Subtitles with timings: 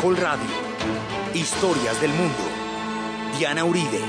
[0.00, 0.48] Caracol Radio.
[1.34, 2.38] Historias del mundo.
[3.38, 4.00] Diana Uribe.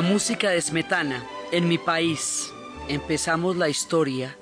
[0.00, 1.22] La música de Smetana,
[1.52, 2.54] en mi país,
[2.88, 4.34] empezamos la historia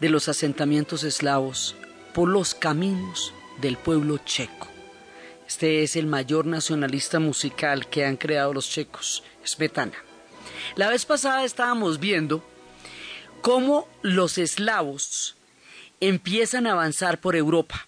[0.00, 1.76] de los asentamientos eslavos
[2.12, 4.66] por los caminos del pueblo checo.
[5.46, 9.94] Este es el mayor nacionalista musical que han creado los checos, Smetana.
[10.74, 12.44] La vez pasada estábamos viendo
[13.42, 15.36] cómo los eslavos
[16.00, 17.86] empiezan a avanzar por Europa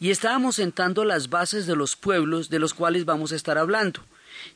[0.00, 4.02] y estábamos sentando las bases de los pueblos de los cuales vamos a estar hablando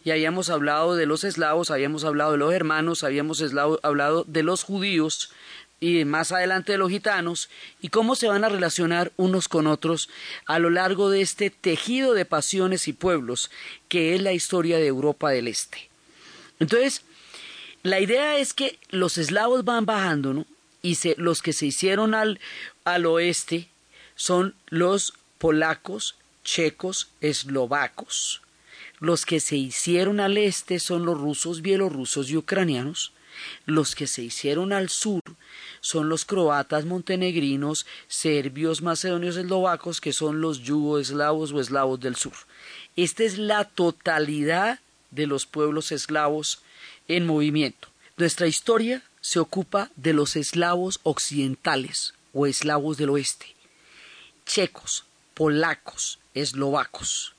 [0.05, 3.43] y habíamos hablado de los eslavos, habíamos hablado de los hermanos, habíamos
[3.83, 5.31] hablado de los judíos
[5.81, 10.09] y más adelante de los gitanos y cómo se van a relacionar unos con otros
[10.47, 13.51] a lo largo de este tejido de pasiones y pueblos
[13.89, 15.91] que es la historia de Europa del Este.
[16.59, 17.03] Entonces,
[17.83, 20.47] la idea es que los eslavos van bajando, ¿no?
[20.83, 22.41] Y los que se hicieron al,
[22.85, 23.69] al oeste
[24.15, 28.41] son los polacos, checos, eslovacos.
[28.99, 33.13] Los que se hicieron al este son los rusos, bielorrusos y ucranianos.
[33.67, 35.21] Los que se hicieron al sur
[35.83, 42.33] son los croatas, montenegrinos, serbios, macedonios, eslovacos, que son los yugoslavos o eslavos del sur.
[42.97, 44.81] Esta es la totalidad
[45.11, 46.61] de los pueblos eslavos
[47.07, 47.89] en movimiento.
[48.17, 53.55] Nuestra historia se ocupa de los eslavos occidentales o eslavos del oeste,
[54.47, 57.36] checos, polacos, eslovacos.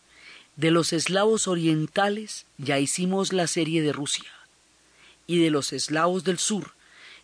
[0.58, 4.32] De los eslavos orientales ya hicimos la serie de Rusia
[5.28, 6.74] y de los eslavos del sur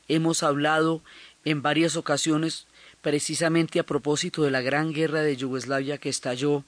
[0.08, 1.02] hemos hablado
[1.44, 2.68] en varias ocasiones
[3.02, 6.64] precisamente a propósito de la gran guerra de Yugoslavia que estalló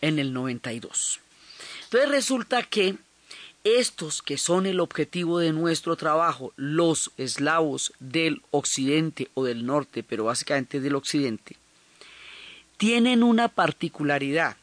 [0.00, 1.20] en el 92.
[1.84, 2.96] Entonces resulta que
[3.62, 10.02] estos que son el objetivo de nuestro trabajo, los eslavos del occidente o del norte,
[10.02, 11.56] pero básicamente del occidente,
[12.78, 14.56] tienen una particularidad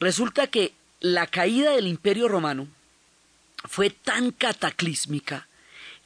[0.00, 2.66] Resulta que la caída del Imperio Romano
[3.68, 5.46] fue tan cataclísmica,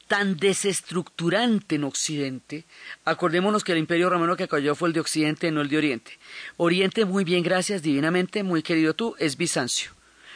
[0.09, 2.65] tan desestructurante en Occidente.
[3.05, 6.19] Acordémonos que el Imperio Romano que cayó fue el de Occidente, no el de Oriente.
[6.57, 9.93] Oriente, muy bien, gracias, divinamente, muy querido tú, es Bizancio.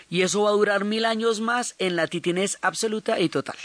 [0.09, 3.59] Y eso va a durar mil años más en la titinez absoluta y total.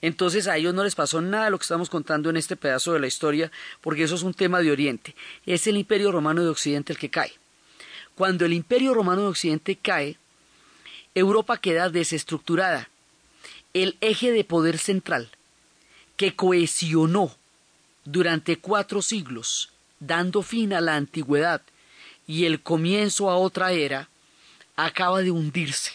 [0.00, 3.00] Entonces a ellos no les pasó nada lo que estamos contando en este pedazo de
[3.00, 3.52] la historia,
[3.82, 5.14] porque eso es un tema de Oriente.
[5.44, 7.32] Es el imperio romano de Occidente el que cae.
[8.18, 10.18] Cuando el imperio romano de Occidente cae,
[11.14, 12.88] Europa queda desestructurada.
[13.74, 15.30] El eje de poder central,
[16.16, 17.30] que cohesionó
[18.04, 19.70] durante cuatro siglos,
[20.00, 21.62] dando fin a la antigüedad
[22.26, 24.08] y el comienzo a otra era,
[24.74, 25.92] acaba de hundirse.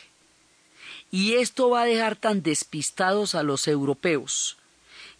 [1.12, 4.56] Y esto va a dejar tan despistados a los europeos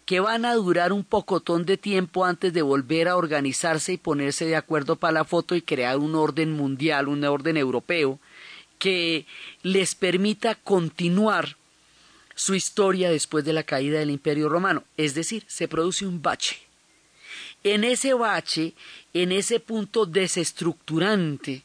[0.04, 4.44] que van a durar un pocotón de tiempo antes de volver a organizarse y ponerse
[4.44, 8.18] de acuerdo para la foto y crear un orden mundial, un orden europeo,
[8.78, 9.26] que
[9.62, 11.56] les permita continuar
[12.34, 14.84] su historia después de la caída del Imperio Romano.
[14.96, 16.58] Es decir, se produce un bache.
[17.62, 18.74] En ese bache,
[19.14, 21.62] en ese punto desestructurante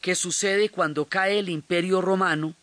[0.00, 2.54] que sucede cuando cae el Imperio Romano,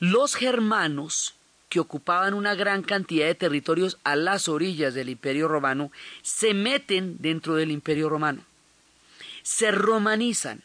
[0.00, 1.35] los germanos,
[1.68, 5.90] que ocupaban una gran cantidad de territorios a las orillas del Imperio Romano,
[6.22, 8.42] se meten dentro del Imperio Romano,
[9.42, 10.62] se romanizan,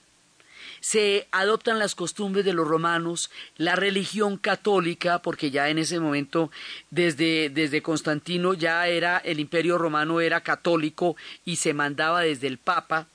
[0.80, 6.51] se adoptan las costumbres de los romanos, la religión católica, porque ya en ese momento,
[6.89, 11.15] desde, desde Constantino, ya era el imperio romano era católico
[11.45, 13.07] y se mandaba desde el Papa,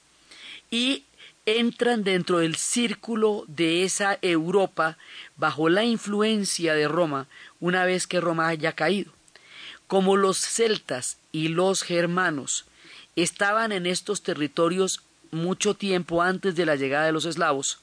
[0.70, 1.04] y
[1.46, 4.98] entran dentro del círculo de esa Europa
[5.36, 7.28] bajo la influencia de Roma
[7.60, 9.12] una vez que Roma haya caído.
[9.86, 12.64] Como los celtas y los germanos
[13.14, 17.78] estaban en estos territorios mucho tiempo antes de la llegada de los eslavos,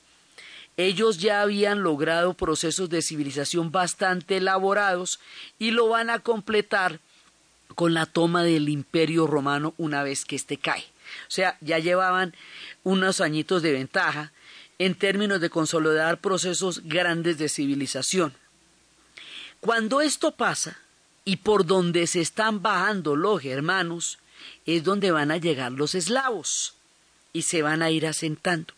[0.75, 5.19] ellos ya habían logrado procesos de civilización bastante elaborados
[5.59, 6.99] y lo van a completar
[7.75, 10.83] con la toma del imperio romano una vez que éste cae.
[11.27, 12.35] O sea, ya llevaban
[12.83, 14.31] unos añitos de ventaja
[14.79, 18.33] en términos de consolidar procesos grandes de civilización.
[19.59, 20.79] Cuando esto pasa,
[21.25, 24.19] y por donde se están bajando los germanos,
[24.65, 26.75] es donde van a llegar los eslavos
[27.31, 28.73] y se van a ir asentando.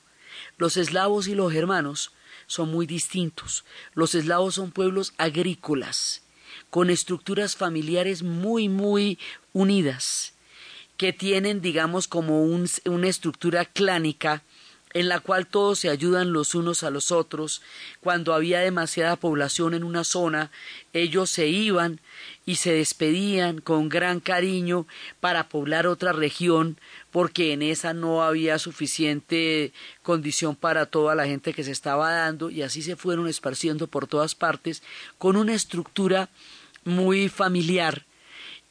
[0.58, 2.12] Los eslavos y los germanos
[2.46, 3.66] son muy distintos.
[3.96, 6.22] Los eslavos son pueblos agrícolas,
[6.70, 9.18] con estructuras familiares muy, muy
[9.54, 10.35] unidas
[10.98, 14.44] que tienen, digamos, como una estructura clánica
[14.96, 17.62] en la cual todos se ayudan los unos a los otros.
[18.00, 20.52] Cuando había demasiada población en una zona,
[20.94, 22.00] ellos se iban
[22.46, 24.88] y se despedían con gran cariño
[25.20, 26.80] para poblar otra región,
[27.12, 32.50] porque en esa no había suficiente condición para toda la gente que se estaba dando,
[32.50, 34.82] y así se fueron esparciendo por todas partes,
[35.18, 36.30] con una estructura
[36.86, 38.06] muy familiar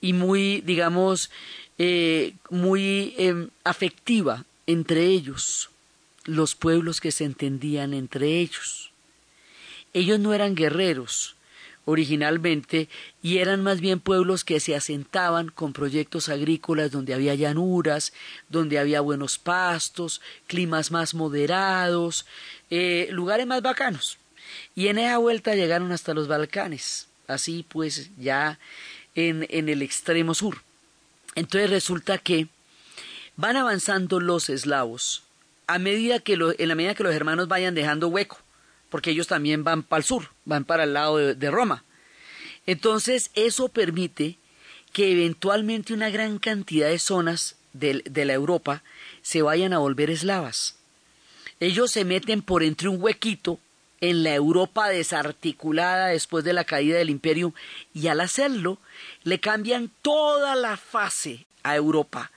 [0.00, 1.30] y muy, digamos,
[1.78, 5.70] eh, muy em, afectiva entre ellos,
[6.24, 8.92] los pueblos que se entendían entre ellos.
[9.92, 11.36] Ellos no eran guerreros
[11.84, 12.88] originalmente
[13.22, 18.12] y eran más bien pueblos que se asentaban con proyectos agrícolas donde había llanuras,
[18.48, 22.26] donde había buenos pastos, climas más moderados,
[22.70, 24.18] eh, lugares más bacanos.
[24.74, 28.58] Y en esa vuelta llegaron hasta los Balcanes, así pues ya
[29.14, 30.62] en, en el extremo sur.
[31.34, 32.48] Entonces resulta que
[33.36, 35.24] van avanzando los eslavos
[35.66, 38.38] a medida que en la medida que los hermanos vayan dejando hueco,
[38.90, 41.84] porque ellos también van para el sur, van para el lado de, Roma.
[42.66, 44.36] Entonces eso permite
[44.92, 48.82] que eventualmente una gran cantidad de zonas de, de la Europa
[49.22, 50.76] se vayan a volver eslavas.
[51.60, 53.58] Ellos se meten por entre un huequito
[54.00, 57.54] en la Europa desarticulada después de la caída del imperio
[57.92, 58.78] y al hacerlo
[59.22, 62.30] le cambian toda la fase a Europa,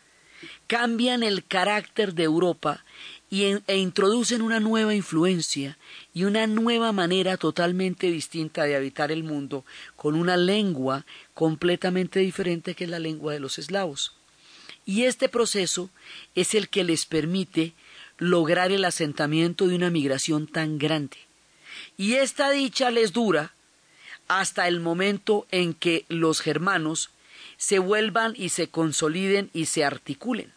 [0.67, 2.83] cambian el carácter de Europa
[3.29, 5.77] y e introducen una nueva influencia
[6.13, 12.73] y una nueva manera totalmente distinta de habitar el mundo, con una lengua completamente diferente
[12.73, 14.13] que es la lengua de los eslavos.
[14.85, 15.89] Y este proceso
[16.35, 17.73] es el que les permite
[18.17, 21.17] lograr el asentamiento de una migración tan grande.
[21.97, 23.53] Y esta dicha les dura
[24.27, 27.09] hasta el momento en que los germanos
[27.57, 30.53] se vuelvan y se consoliden y se articulen.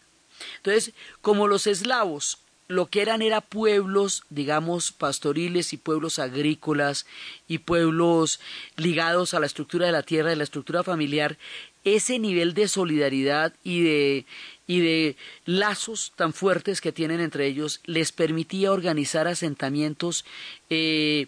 [0.57, 2.37] Entonces, como los eslavos
[2.71, 7.05] lo que eran era pueblos, digamos, pastoriles y pueblos agrícolas
[7.47, 8.39] y pueblos
[8.77, 11.37] ligados a la estructura de la tierra, y la estructura familiar,
[11.83, 14.25] ese nivel de solidaridad y de,
[14.67, 15.15] y de
[15.45, 20.25] lazos tan fuertes que tienen entre ellos les permitía organizar asentamientos
[20.69, 21.27] eh,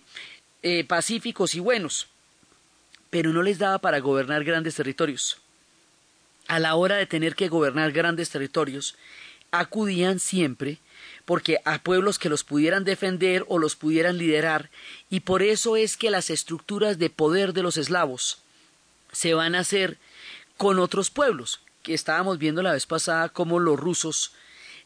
[0.61, 2.07] eh, pacíficos y buenos
[3.13, 5.37] pero no les daba para gobernar grandes territorios.
[6.47, 8.95] A la hora de tener que gobernar grandes territorios,
[9.51, 10.79] acudían siempre
[11.23, 14.71] porque a pueblos que los pudieran defender o los pudieran liderar,
[15.11, 18.39] y por eso es que las estructuras de poder de los eslavos
[19.11, 19.99] se van a hacer
[20.57, 24.33] con otros pueblos, que estábamos viendo la vez pasada como los rusos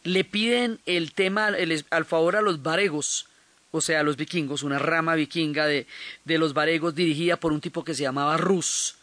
[0.03, 1.51] le piden el tema
[1.89, 3.27] al favor a los varegos,
[3.71, 5.87] o sea, a los vikingos, una rama vikinga de,
[6.25, 8.95] de los varegos dirigida por un tipo que se llamaba Rus,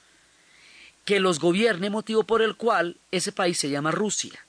[1.05, 4.45] que los gobierne, motivo por el cual ese país se llama Rusia.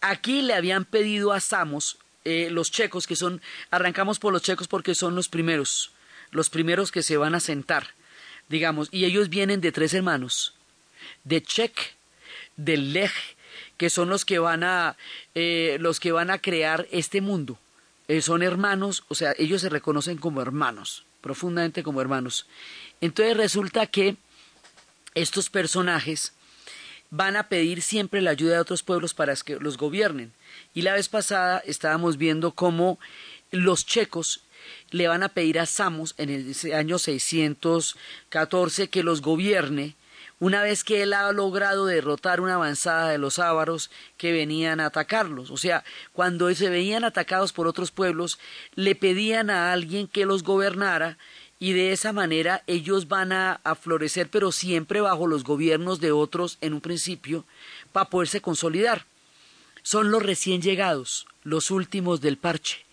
[0.00, 4.68] Aquí le habían pedido a Samos, eh, los checos, que son, arrancamos por los checos
[4.68, 5.92] porque son los primeros,
[6.32, 7.94] los primeros que se van a sentar,
[8.48, 10.54] digamos, y ellos vienen de tres hermanos,
[11.24, 11.95] de Chek,
[12.56, 13.12] de Lech,
[13.76, 14.96] que son los que van a,
[15.34, 17.58] eh, los que van a crear este mundo.
[18.08, 22.46] Eh, son hermanos, o sea, ellos se reconocen como hermanos, profundamente como hermanos.
[23.00, 24.16] Entonces resulta que
[25.14, 26.32] estos personajes
[27.10, 30.32] van a pedir siempre la ayuda de otros pueblos para que los gobiernen.
[30.74, 32.98] Y la vez pasada estábamos viendo cómo
[33.50, 34.42] los checos
[34.90, 39.94] le van a pedir a Samos en el año 614 que los gobierne
[40.38, 44.86] una vez que él ha logrado derrotar una avanzada de los ávaros que venían a
[44.86, 45.50] atacarlos.
[45.50, 48.38] O sea, cuando se veían atacados por otros pueblos,
[48.74, 51.16] le pedían a alguien que los gobernara
[51.58, 56.58] y de esa manera ellos van a, florecer, pero siempre bajo los gobiernos de otros
[56.60, 57.44] en un principio,
[57.92, 59.06] para poderse consolidar.
[59.82, 62.84] Son los recién llegados, los últimos del parche.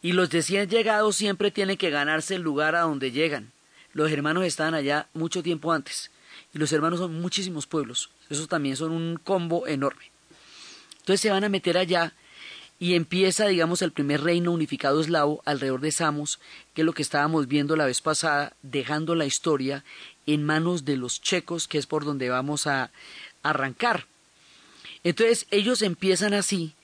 [0.00, 3.52] Y los recién llegados siempre tienen que ganarse el lugar a donde llegan.
[3.92, 6.10] Los hermanos estaban allá mucho tiempo antes.
[6.54, 8.10] Y los hermanos son muchísimos pueblos.
[8.30, 10.10] Esos también son un combo enorme.
[10.98, 12.14] Entonces se van a meter allá
[12.78, 16.40] y empieza, digamos, el primer reino unificado eslavo alrededor de Samos,
[16.74, 19.84] que es lo que estábamos viendo la vez pasada, dejando la historia
[20.26, 22.90] en manos de los checos, que es por donde vamos a
[23.42, 24.06] arrancar.
[25.04, 26.74] Entonces ellos empiezan así,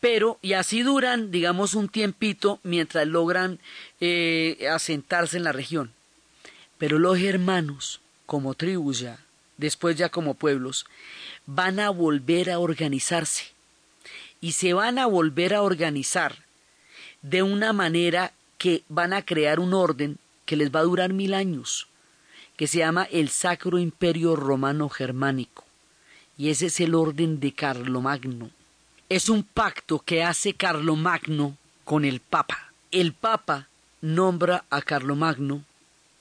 [0.00, 3.60] pero y así duran, digamos, un tiempito mientras logran
[4.00, 5.92] eh, asentarse en la región.
[6.78, 9.18] Pero los hermanos, como tribus ya,
[9.56, 10.86] después ya como pueblos,
[11.46, 13.46] van a volver a organizarse
[14.40, 16.36] y se van a volver a organizar
[17.22, 21.34] de una manera que van a crear un orden que les va a durar mil
[21.34, 21.88] años,
[22.56, 25.64] que se llama el Sacro Imperio Romano Germánico.
[26.38, 28.50] Y ese es el orden de Carlomagno.
[29.08, 32.70] Es un pacto que hace Carlomagno con el Papa.
[32.92, 33.66] El Papa
[34.00, 35.64] nombra a Carlomagno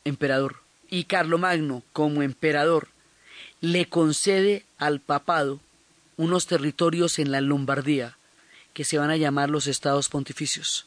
[0.05, 0.68] emperador.
[0.89, 2.89] Y Carlomagno, como emperador,
[3.61, 5.59] le concede al papado
[6.17, 8.17] unos territorios en la Lombardía
[8.73, 10.85] que se van a llamar los estados pontificios.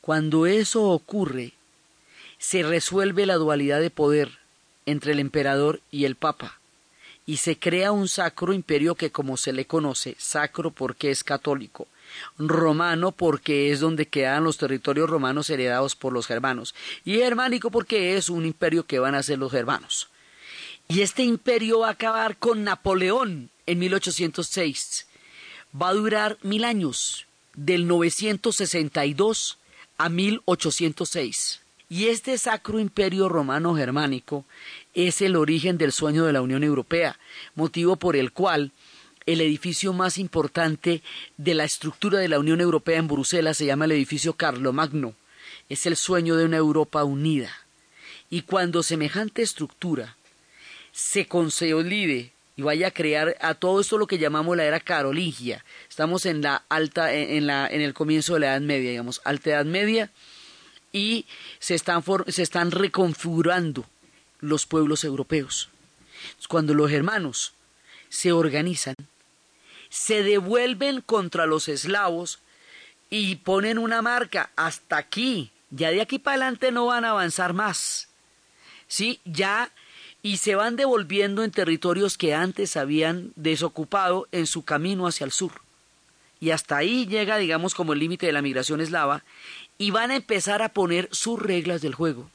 [0.00, 1.52] Cuando eso ocurre,
[2.38, 4.38] se resuelve la dualidad de poder
[4.86, 6.58] entre el emperador y el papa,
[7.26, 11.88] y se crea un sacro imperio que como se le conoce, sacro porque es católico,
[12.38, 16.74] romano porque es donde quedan los territorios romanos heredados por los germanos,
[17.04, 20.08] y germánico porque es un imperio que van a ser los germanos.
[20.88, 25.06] Y este imperio va a acabar con Napoleón en 1806.
[25.80, 29.58] Va a durar mil años, del 962
[29.98, 31.60] a 1806.
[31.90, 34.44] Y este sacro imperio romano germánico
[34.94, 37.18] es el origen del sueño de la Unión Europea,
[37.54, 38.72] motivo por el cual
[39.28, 41.02] el edificio más importante
[41.36, 45.14] de la estructura de la Unión Europea en Bruselas se llama el edificio Carlomagno.
[45.68, 47.52] Es el sueño de una Europa unida.
[48.30, 50.16] Y cuando semejante estructura
[50.92, 55.62] se consolide y vaya a crear a todo esto lo que llamamos la era carolingia.
[55.90, 59.50] Estamos en la alta, en, la, en el comienzo de la Edad Media, digamos, alta
[59.50, 60.10] Edad Media,
[60.90, 61.26] y
[61.58, 63.84] se están, se están reconfigurando
[64.40, 65.68] los pueblos europeos.
[66.48, 67.52] Cuando los hermanos
[68.08, 68.94] se organizan,
[69.88, 72.40] se devuelven contra los eslavos
[73.10, 75.50] y ponen una marca hasta aquí.
[75.70, 78.08] Ya de aquí para adelante no van a avanzar más.
[78.86, 79.20] ¿Sí?
[79.24, 79.70] Ya
[80.22, 85.32] y se van devolviendo en territorios que antes habían desocupado en su camino hacia el
[85.32, 85.52] sur.
[86.40, 89.24] Y hasta ahí llega, digamos, como el límite de la migración eslava,
[89.76, 92.30] y van a empezar a poner sus reglas del juego.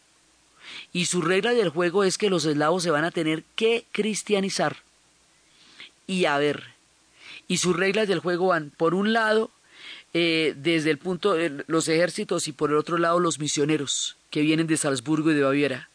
[0.92, 4.78] Y su regla del juego es que los eslavos se van a tener que cristianizar.
[6.08, 6.73] Y a ver,
[7.48, 9.52] y sus reglas del juego van, por un lado,
[10.14, 14.42] eh, desde el punto de los ejércitos y por el otro lado los misioneros que
[14.42, 15.90] vienen de Salzburgo y de Baviera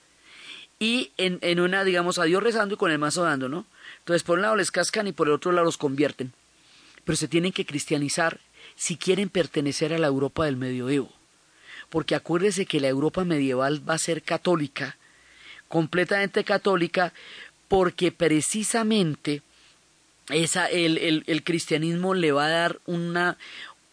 [0.79, 3.67] y en, en una, digamos, a Dios rezando y con el mazo dando, ¿no?
[3.99, 6.33] Entonces, por un lado les cascan y por el otro lado los convierten.
[7.05, 8.39] Pero se tienen que cristianizar
[8.77, 11.13] si quieren pertenecer a la Europa del medioevo.
[11.89, 14.97] Porque acuérdese que la Europa medieval va a ser católica,
[15.69, 17.13] completamente católica,
[17.67, 19.43] porque precisamente
[20.31, 23.39] esa, el, el, el cristianismo le va a dar una,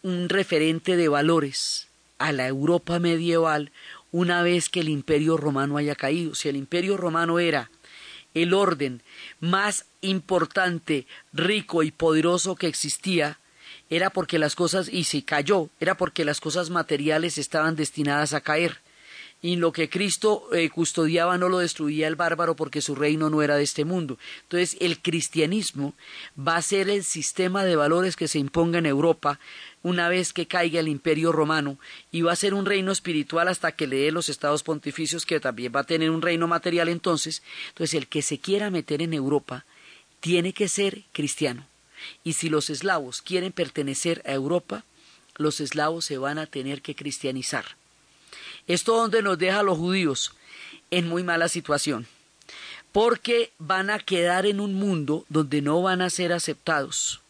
[0.02, 1.88] un referente de valores
[2.18, 3.70] a la Europa medieval
[4.12, 6.34] una vez que el imperio romano haya caído.
[6.34, 7.70] Si el imperio romano era
[8.34, 9.02] el orden
[9.40, 13.38] más importante, rico y poderoso que existía,
[13.88, 18.40] era porque las cosas, y si cayó, era porque las cosas materiales estaban destinadas a
[18.40, 18.78] caer.
[19.46, 23.42] Y lo que Cristo eh, custodiaba no lo destruía el bárbaro porque su reino no
[23.42, 24.18] era de este mundo.
[24.42, 25.94] Entonces el cristianismo
[26.36, 29.38] va a ser el sistema de valores que se imponga en Europa
[29.84, 31.78] una vez que caiga el imperio romano
[32.10, 35.38] y va a ser un reino espiritual hasta que le dé los estados pontificios que
[35.38, 37.44] también va a tener un reino material entonces.
[37.68, 39.64] Entonces el que se quiera meter en Europa
[40.18, 41.68] tiene que ser cristiano.
[42.24, 44.84] Y si los eslavos quieren pertenecer a Europa,
[45.36, 47.76] los eslavos se van a tener que cristianizar.
[48.66, 50.32] Esto donde nos deja a los judíos
[50.90, 52.06] en muy mala situación,
[52.92, 57.20] porque van a quedar en un mundo donde no van a ser aceptados.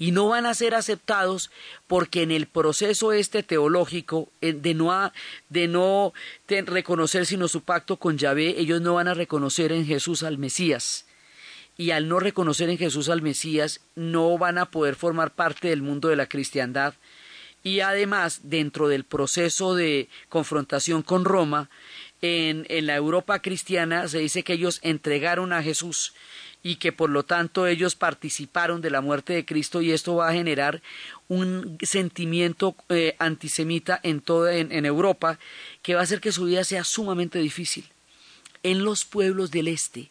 [0.00, 1.50] Y no van a ser aceptados
[1.88, 5.12] porque en el proceso este teológico de no,
[5.48, 6.12] de no
[6.48, 11.04] reconocer sino su pacto con Yahvé, ellos no van a reconocer en Jesús al Mesías
[11.78, 15.80] y al no reconocer en Jesús al Mesías no van a poder formar parte del
[15.80, 16.94] mundo de la cristiandad
[17.62, 21.68] y además dentro del proceso de confrontación con Roma
[22.22, 26.12] en, en la Europa cristiana se dice que ellos entregaron a Jesús
[26.62, 30.28] y que por lo tanto ellos participaron de la muerte de Cristo y esto va
[30.28, 30.82] a generar
[31.28, 35.38] un sentimiento eh, antisemita en toda en, Europa
[35.82, 37.86] que va a hacer que su vida sea sumamente difícil.
[38.62, 40.10] En los pueblos del este,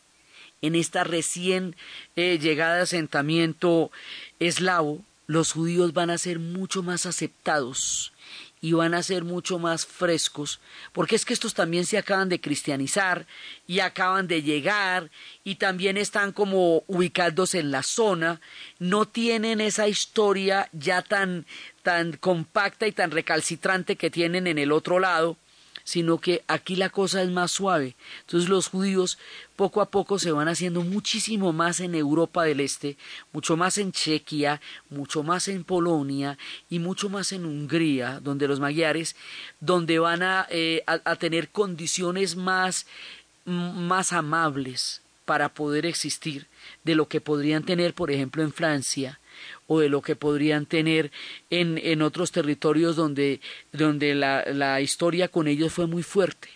[0.62, 1.76] en esta recién
[2.16, 3.92] eh, llegada asentamiento
[4.40, 8.14] eslavo, los judíos van a ser mucho más aceptados
[8.60, 10.60] y van a ser mucho más frescos,
[10.92, 13.28] porque es que estos también se acaban de cristianizar
[13.68, 15.12] y acaban de llegar
[15.44, 18.42] y también están como ubicados en la zona,
[18.80, 21.46] no tienen esa historia ya tan
[21.84, 25.38] tan compacta y tan recalcitrante que tienen en el otro lado,
[25.88, 27.96] sino que aquí la cosa es más suave.
[28.20, 29.18] Entonces los judíos
[29.56, 32.98] poco a poco se van haciendo muchísimo más en Europa del Este,
[33.32, 36.38] mucho más en Chequia, mucho más en Polonia
[36.70, 39.16] y mucho más en Hungría, donde los magiares,
[39.62, 42.86] donde van a, eh, a tener condiciones más,
[43.46, 46.48] más amables para poder existir
[46.84, 49.22] de lo que podrían tener, por ejemplo, en Francia,
[49.68, 51.12] o de lo que podrían tener
[51.50, 56.50] en, en otros territorios donde, donde la, la historia con ellos fue muy fuerte.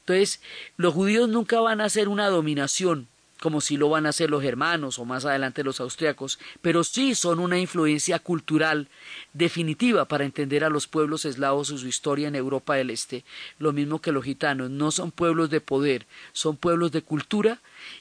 [0.00, 0.40] Entonces,
[0.76, 3.08] los judíos nunca van a hacer una dominación
[3.40, 7.14] como si lo van a hacer los germanos o más adelante los austriacos, pero sí
[7.14, 8.88] son una influencia cultural
[9.32, 13.24] definitiva para entender a los pueblos eslavos y su historia en Europa del Este,
[13.58, 17.60] lo mismo que los gitanos, no son pueblos de poder, son pueblos de cultura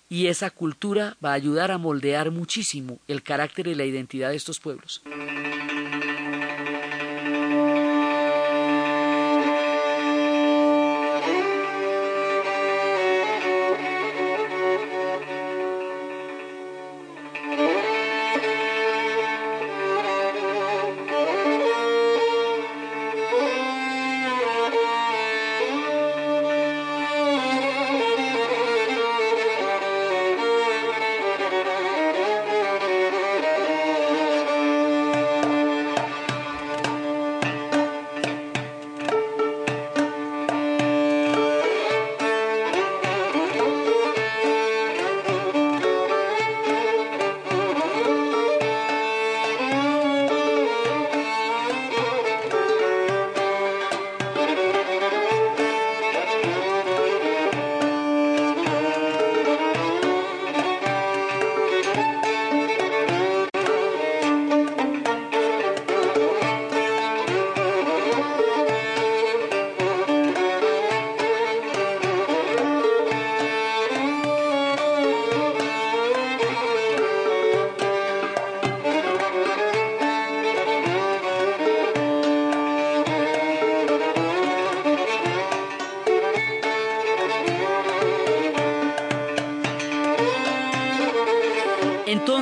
[0.10, 4.36] y esa cultura va a ayudar a moldear muchísimo el carácter y la identidad de
[4.36, 5.02] estos pueblos.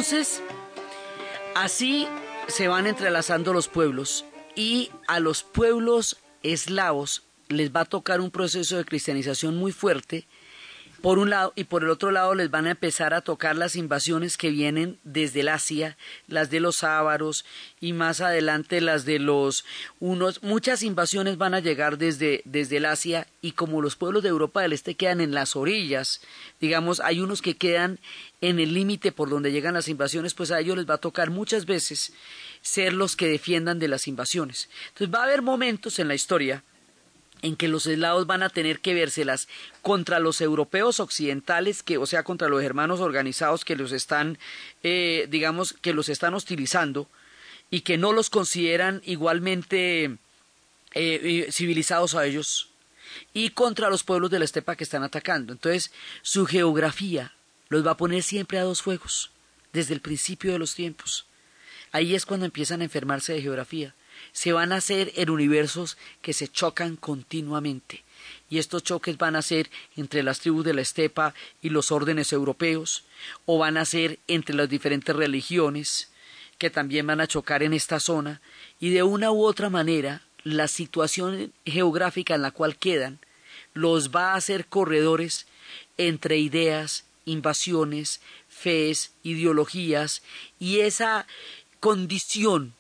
[0.09, 0.41] Entonces,
[1.53, 2.07] así
[2.47, 4.23] se van entrelazando los pueblos
[4.55, 10.25] y a los pueblos eslavos les va a tocar un proceso de cristianización muy fuerte
[11.01, 13.75] por un lado, y por el otro lado les van a empezar a tocar las
[13.75, 17.45] invasiones que vienen desde el Asia, las de los ávaros
[17.79, 19.65] y más adelante las de los
[19.99, 24.29] unos, muchas invasiones van a llegar desde, desde el Asia y como los pueblos de
[24.29, 26.21] Europa del Este quedan en las orillas,
[26.59, 27.99] digamos, hay unos que quedan
[28.41, 31.29] en el límite por donde llegan las invasiones, pues a ellos les va a tocar
[31.29, 32.13] muchas veces
[32.61, 34.69] ser los que defiendan de las invasiones.
[34.89, 36.63] Entonces va a haber momentos en la historia
[37.41, 39.47] en que los eslavos van a tener que vérselas
[39.81, 44.37] contra los europeos occidentales, que, o sea, contra los hermanos organizados que los están,
[44.83, 47.07] eh, digamos, que los están hostilizando
[47.69, 50.17] y que no los consideran igualmente
[50.93, 52.69] eh, civilizados a ellos,
[53.33, 55.53] y contra los pueblos de la estepa que están atacando.
[55.53, 57.33] Entonces, su geografía
[57.69, 59.31] los va a poner siempre a dos fuegos,
[59.73, 61.25] desde el principio de los tiempos.
[61.91, 63.93] Ahí es cuando empiezan a enfermarse de geografía
[64.31, 68.03] se van a hacer en universos que se chocan continuamente.
[68.49, 72.31] Y estos choques van a ser entre las tribus de la estepa y los órdenes
[72.31, 73.03] europeos,
[73.45, 76.09] o van a ser entre las diferentes religiones,
[76.57, 78.41] que también van a chocar en esta zona,
[78.79, 83.19] y de una u otra manera la situación geográfica en la cual quedan
[83.73, 85.45] los va a hacer corredores
[85.97, 90.23] entre ideas, invasiones, fees, ideologías,
[90.59, 91.27] y esa
[91.79, 92.73] condición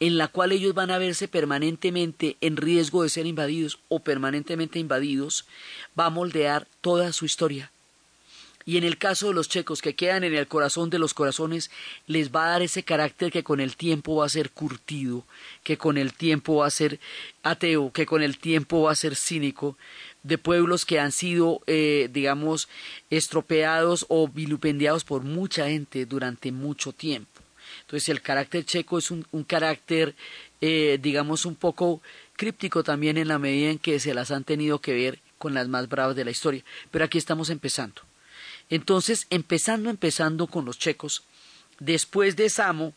[0.00, 4.78] en la cual ellos van a verse permanentemente en riesgo de ser invadidos o permanentemente
[4.78, 5.44] invadidos,
[5.98, 7.70] va a moldear toda su historia.
[8.68, 11.70] Y en el caso de los checos que quedan en el corazón de los corazones,
[12.06, 15.24] les va a dar ese carácter que con el tiempo va a ser curtido,
[15.64, 17.00] que con el tiempo va a ser
[17.42, 19.78] ateo, que con el tiempo va a ser cínico,
[20.22, 22.68] de pueblos que han sido, eh, digamos,
[23.08, 27.37] estropeados o vilipendiados por mucha gente durante mucho tiempo.
[27.88, 30.14] Entonces el carácter checo es un, carácter,
[30.60, 32.02] eh, digamos, un poco
[32.36, 35.68] críptico también en la medida en que se las han tenido que ver con las
[35.68, 36.62] más bravas de la historia.
[36.90, 38.02] Pero aquí estamos empezando.
[38.68, 41.22] Entonces, empezando, empezando con los checos,
[41.80, 42.92] después de Samo,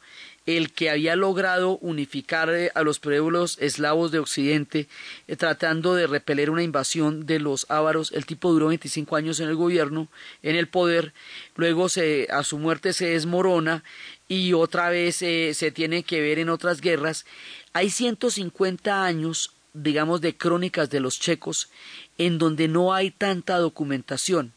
[0.46, 4.88] el que había logrado unificar eh, a los pueblos eslavos de Occidente,
[5.28, 8.12] eh, tratando de repeler una invasión de los ávaros.
[8.12, 10.08] El tipo duró 25 años en el gobierno,
[10.42, 11.14] en el poder,
[11.56, 13.84] luego se, a su muerte se desmorona
[14.28, 17.26] y otra vez eh, se tiene que ver en otras guerras.
[17.74, 21.70] Hay 150 años, digamos, de crónicas de los checos
[22.18, 24.54] en donde no hay tanta documentación,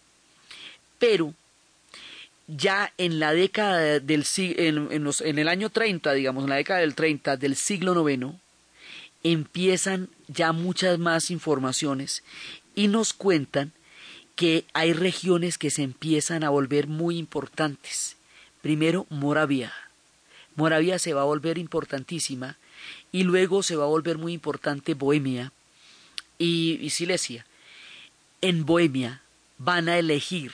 [0.99, 1.35] pero
[2.47, 6.95] ya en la década del en, en, el año 30, digamos, en la década del
[6.95, 8.35] 30 del siglo IX,
[9.23, 12.23] empiezan ya muchas más informaciones
[12.75, 13.73] y nos cuentan
[14.37, 18.17] que hay regiones que se empiezan a volver muy importantes.
[18.61, 19.73] Primero, Moravia.
[20.57, 22.57] Moravia se va a volver importantísima
[23.13, 25.53] y luego se va a volver muy importante Bohemia
[26.39, 27.47] y, y Silesia.
[28.41, 29.23] En Bohemia
[29.59, 30.53] van a elegir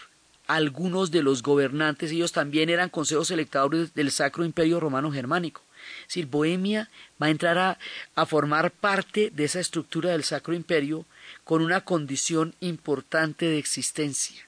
[0.55, 5.63] algunos de los gobernantes, ellos también eran consejos electores del Sacro Imperio Romano Germánico.
[6.03, 6.91] Es decir, Bohemia
[7.23, 7.79] va a entrar a,
[8.17, 11.07] a, formar parte de esa estructura del Sacro Imperio
[11.45, 14.45] con una condición importante de existencia.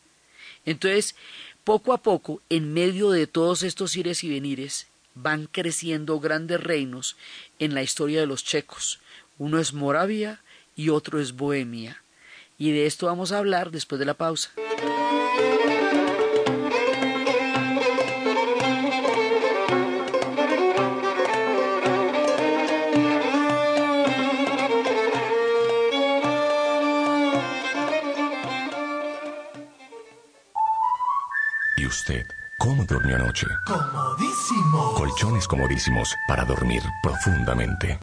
[0.67, 1.15] Entonces,
[1.63, 7.17] poco a poco, en medio de todos estos ires y venires, van creciendo grandes reinos
[7.61, 8.99] en la historia de los checos.
[9.39, 10.41] Uno es Moravia
[10.75, 12.03] y otro es Bohemia.
[12.59, 14.51] Y de esto vamos a hablar después de la pausa.
[32.03, 32.27] Usted?
[32.59, 33.47] ¿Cómo durmió anoche?
[33.65, 34.95] Comodísimo.
[34.95, 38.01] Colchones comodísimos para dormir profundamente.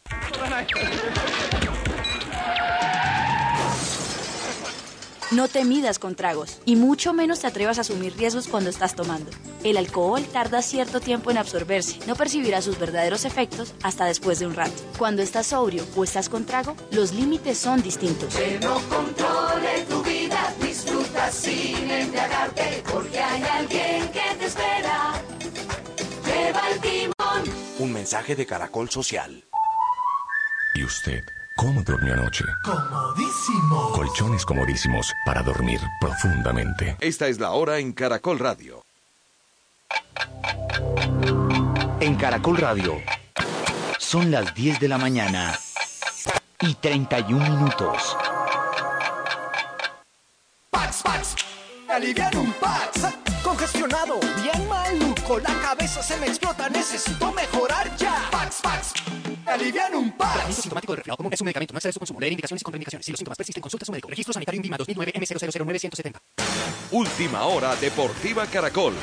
[5.32, 8.96] No te midas con tragos y mucho menos te atrevas a asumir riesgos cuando estás
[8.96, 9.30] tomando.
[9.62, 14.46] El alcohol tarda cierto tiempo en absorberse, no percibirás sus verdaderos efectos hasta después de
[14.46, 14.72] un rato.
[14.98, 18.34] Cuando estás sobrio o estás con trago, los límites son distintos.
[18.34, 20.02] Que no controle tu
[21.30, 25.12] sin embriagarte, porque hay alguien que te espera.
[26.24, 27.54] Lleva el timón.
[27.78, 29.44] Un mensaje de Caracol Social.
[30.74, 31.20] ¿Y usted?
[31.56, 32.44] ¿Cómo durmió anoche?
[32.64, 33.92] Comodísimo.
[33.92, 36.96] Colchones comodísimos para dormir profundamente.
[37.00, 38.84] Esta es la hora en Caracol Radio.
[42.00, 42.96] En Caracol Radio.
[43.98, 45.58] Son las 10 de la mañana
[46.60, 48.16] y 31 minutos.
[52.00, 53.02] Alivian un Pax.
[53.42, 55.38] Congestionado, bien maluco.
[55.38, 56.66] La cabeza se me explota.
[56.70, 58.26] Necesito mejorar ya.
[58.30, 58.94] Pax, Pax.
[59.44, 60.32] Alivian un Pax.
[60.32, 61.74] Tratamiento sintomático de resfriado común es un medicamento.
[61.74, 62.18] No excede su consumo.
[62.20, 63.04] Leer indicaciones y contraindicaciones.
[63.04, 64.08] Si los síntomas persisten, consulta a su médico.
[64.08, 66.20] Registro sanitario INVIMA 2009 M000970.
[66.92, 68.94] Última hora Deportiva Caracol.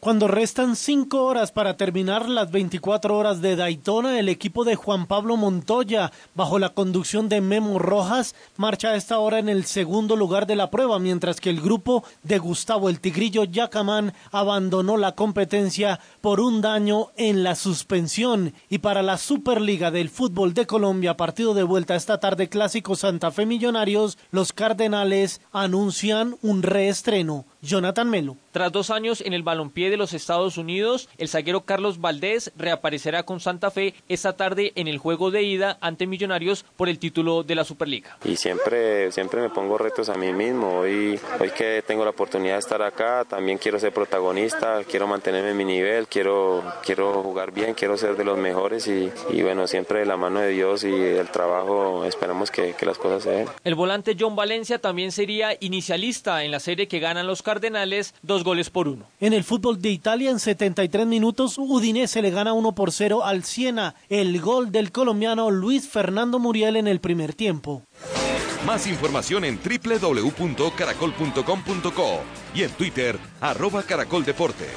[0.00, 5.08] Cuando restan cinco horas para terminar las 24 horas de Daytona, el equipo de Juan
[5.08, 10.14] Pablo Montoya, bajo la conducción de Memo Rojas, marcha a esta hora en el segundo
[10.14, 15.16] lugar de la prueba, mientras que el grupo de Gustavo el Tigrillo Yacamán abandonó la
[15.16, 18.54] competencia por un daño en la suspensión.
[18.70, 23.32] Y para la Superliga del Fútbol de Colombia, partido de vuelta esta tarde clásico Santa
[23.32, 27.46] Fe Millonarios, los Cardenales anuncian un reestreno.
[27.60, 28.36] Jonathan Melo.
[28.52, 33.24] Tras dos años en el balompié de los Estados Unidos, el zaguero Carlos Valdés reaparecerá
[33.24, 37.42] con Santa Fe esta tarde en el juego de ida ante Millonarios por el título
[37.42, 38.16] de la Superliga.
[38.24, 40.80] Y siempre, siempre me pongo retos a mí mismo.
[40.80, 45.50] Hoy, hoy que tengo la oportunidad de estar acá, también quiero ser protagonista, quiero mantenerme
[45.50, 49.66] en mi nivel, quiero, quiero jugar bien, quiero ser de los mejores y, y bueno,
[49.66, 53.30] siempre de la mano de Dios y del trabajo esperamos que, que las cosas se
[53.30, 53.48] den.
[53.64, 58.44] El volante John Valencia también sería inicialista en la serie que ganan los Cardenales dos
[58.44, 59.06] goles por uno.
[59.20, 63.42] En el fútbol de Italia, en 73 minutos, Udinese le gana 1 por 0 al
[63.42, 63.94] Siena.
[64.10, 67.84] El gol del colombiano Luis Fernando Muriel en el primer tiempo.
[68.66, 72.20] Más información en www.caracol.com.co
[72.54, 74.68] y en Twitter, arroba caracoldeportes.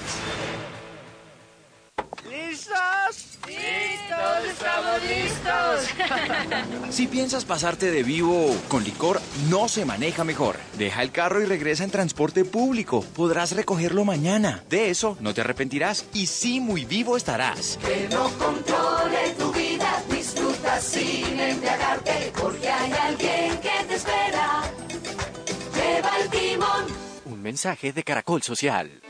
[4.50, 6.92] ¡Estamos listos!
[6.92, 10.58] Si piensas pasarte de vivo con licor, no se maneja mejor.
[10.78, 13.02] Deja el carro y regresa en transporte público.
[13.16, 14.62] Podrás recogerlo mañana.
[14.70, 17.80] De eso no te arrepentirás y sí muy vivo estarás.
[17.86, 24.64] Que no controle tu vida, disfruta sin embriagarte, porque hay alguien que te espera.
[25.74, 26.86] Lleva el timón.
[27.26, 29.02] Un mensaje de Caracol Social.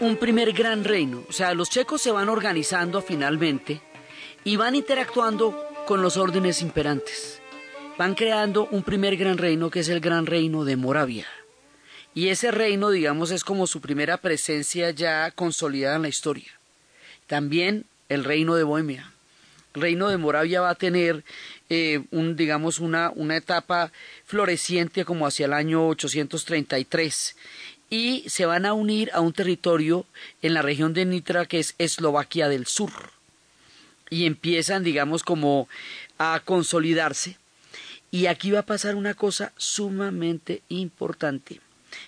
[0.00, 1.24] Un primer gran reino.
[1.28, 3.80] O sea, los checos se van organizando finalmente
[4.44, 7.40] y van interactuando con los órdenes imperantes.
[7.96, 11.26] Van creando un primer gran reino que es el gran reino de Moravia.
[12.14, 16.50] Y ese reino, digamos, es como su primera presencia ya consolidada en la historia.
[17.26, 19.12] También el reino de Bohemia.
[19.74, 21.22] El reino de Moravia va a tener
[21.68, 23.92] eh, un, digamos, una, una etapa
[24.24, 27.36] floreciente como hacia el año 833
[27.90, 30.06] y se van a unir a un territorio
[30.42, 32.92] en la región de Nitra que es Eslovaquia del Sur.
[34.08, 35.68] Y empiezan, digamos, como
[36.18, 37.36] a consolidarse.
[38.12, 41.60] Y aquí va a pasar una cosa sumamente importante.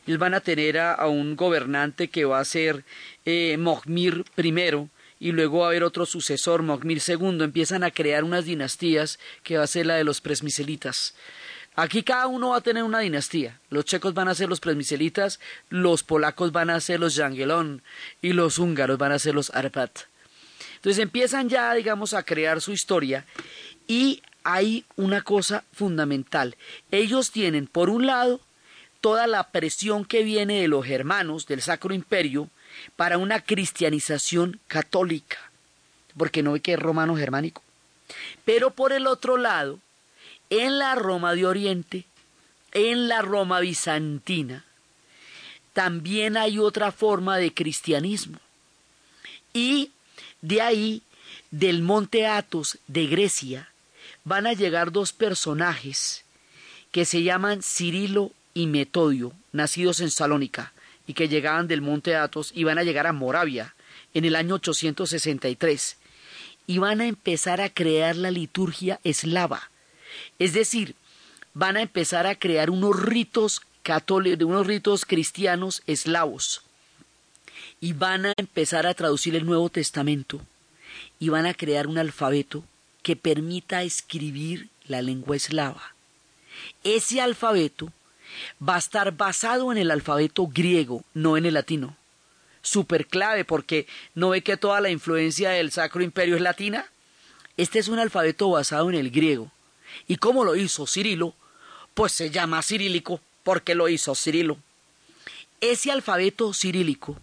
[0.07, 2.85] Ellos van a tener a, un gobernante que va a ser
[3.25, 4.89] eh, Mogmir I,
[5.21, 7.43] y luego va a haber otro sucesor, Mogmir II.
[7.43, 11.15] Empiezan a crear unas dinastías que va a ser la de los presmiselitas.
[11.75, 13.59] Aquí cada uno va a tener una dinastía.
[13.71, 17.83] Los checos van a ser los presmiselitas, los polacos van a ser los Yangelón
[18.21, 20.01] y los húngaros van a ser los Arpat.
[20.77, 23.25] Entonces empiezan ya, digamos, a crear su historia
[23.87, 26.57] y hay una cosa fundamental.
[26.91, 28.41] Ellos tienen, por un lado,
[29.01, 32.51] toda la presión que viene de los germanos, del Sacro Imperio,
[32.97, 35.39] para una cristianización católica,
[36.17, 37.63] porque no ve que es romano germánico.
[38.45, 39.79] Pero por el otro lado,
[40.53, 42.05] en la Roma de Oriente,
[42.73, 44.67] en la Roma bizantina,
[45.73, 48.39] también hay otra forma de cristianismo.
[49.55, 49.93] Y
[50.43, 51.03] de ahí,
[51.51, 53.71] del monte Athos de Grecia,
[54.25, 56.27] van a llegar dos personajes
[56.91, 60.75] que se llaman Cirilo y Metodio, nacidos en Salónica,
[61.07, 63.75] y que llegaban del monte Athos y van a llegar a Moravia
[64.13, 65.97] en el año 863,
[66.67, 69.71] y van a empezar a crear la liturgia eslava.
[70.39, 70.95] Es decir,
[71.55, 76.63] van a empezar a crear unos ritos católicos, unos ritos cristianos eslavos,
[77.81, 80.41] y van a empezar a traducir el Nuevo Testamento,
[81.19, 82.65] y van a crear un alfabeto
[83.03, 85.95] que permita escribir la lengua eslava.
[86.85, 87.93] Ese alfabeto
[88.67, 91.97] va a estar basado en el alfabeto griego, no en el latino.
[92.63, 96.87] Super clave porque no ve que toda la influencia del Sacro Imperio es latina.
[97.57, 99.51] Este es un alfabeto basado en el griego.
[100.07, 101.35] ¿Y cómo lo hizo Cirilo?
[101.95, 104.59] Pues se llama cirílico porque lo hizo Cirilo.
[105.61, 107.19] Ese alfabeto cirílico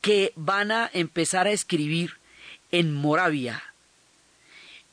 [0.00, 2.14] que van a empezar a escribir
[2.72, 3.62] en Moravia,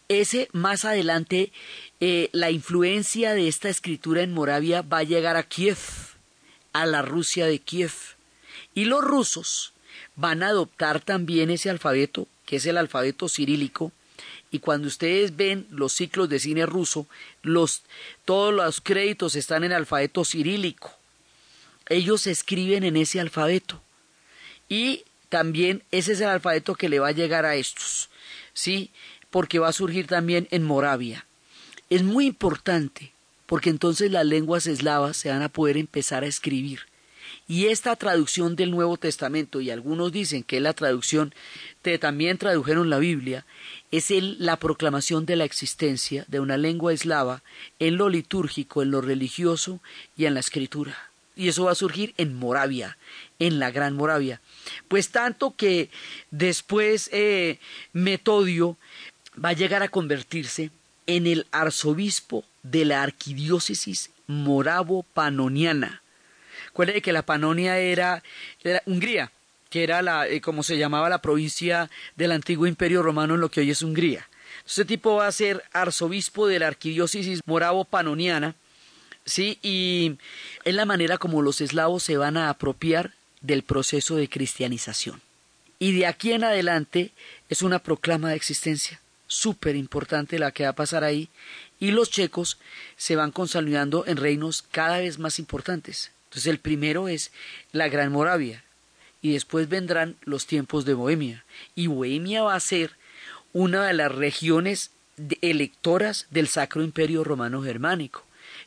[0.10, 1.52] ese más adelante
[2.00, 5.78] eh, la influencia de esta escritura en Moravia va a llegar a Kiev,
[6.74, 7.92] a la Rusia de Kiev,
[8.74, 9.74] Y los rusos
[10.16, 13.92] van a adoptar también ese alfabeto, que es el alfabeto cirílico,
[14.58, 17.06] y cuando ustedes ven los ciclos de cine ruso,
[17.44, 17.84] los,
[18.26, 20.92] todos los créditos están en alfabeto cirílico.
[21.90, 23.80] Ellos escriben en ese alfabeto.
[24.68, 28.10] Y también ese es el alfabeto que le va a llegar a estos,
[28.56, 28.90] ¿sí?
[29.30, 31.28] Porque va a surgir también en Moravia.
[31.92, 33.12] Es muy importante,
[33.46, 36.88] porque entonces las lenguas eslavas se van a poder empezar a escribir.
[37.48, 41.34] Y esta traducción del Nuevo Testamento, y algunos dicen que es la traducción,
[41.82, 43.46] que también tradujeron la Biblia,
[43.92, 47.42] es la proclamación de la existencia de una lengua eslava
[47.80, 49.80] en lo litúrgico, en lo religioso
[50.18, 50.98] y en la escritura.
[51.38, 52.98] Y eso va a surgir en Moravia,
[53.40, 54.42] en la Gran Moravia.
[54.90, 55.90] Pues tanto que
[56.32, 57.60] después eh,
[57.94, 58.76] Metodio
[59.44, 60.72] va a llegar a convertirse
[61.06, 66.02] en el arzobispo de la arquidiócesis moravo-panoniana.
[66.68, 68.24] Recuerde que la Panonia era,
[68.86, 69.32] Hungría,
[69.70, 73.50] que era la, eh, como se llamaba la provincia del antiguo imperio romano en lo
[73.50, 74.28] que hoy es Hungría.
[74.66, 78.56] Este tipo va a ser arzobispo de la arquidiócesis moravo-panoniana,
[79.26, 79.60] ¿sí?
[79.62, 80.18] Y
[80.64, 85.22] es la manera como los eslavos se van a apropiar del proceso de cristianización.
[85.80, 87.12] Y de aquí en adelante
[87.50, 91.30] es una proclama de existencia súper importante la que va a pasar ahí,
[91.80, 92.58] y los checos
[92.96, 96.12] se van consolidando en reinos cada vez más importantes.
[96.28, 97.32] Entonces el primero es
[97.72, 98.64] la Gran Moravia,
[99.22, 101.44] y después vendrán los tiempos de Bohemia,
[101.76, 102.92] y Bohemia va a ser
[103.54, 104.92] una de las regiones
[105.42, 108.24] electoras del Sacro Imperio Romano Germánico.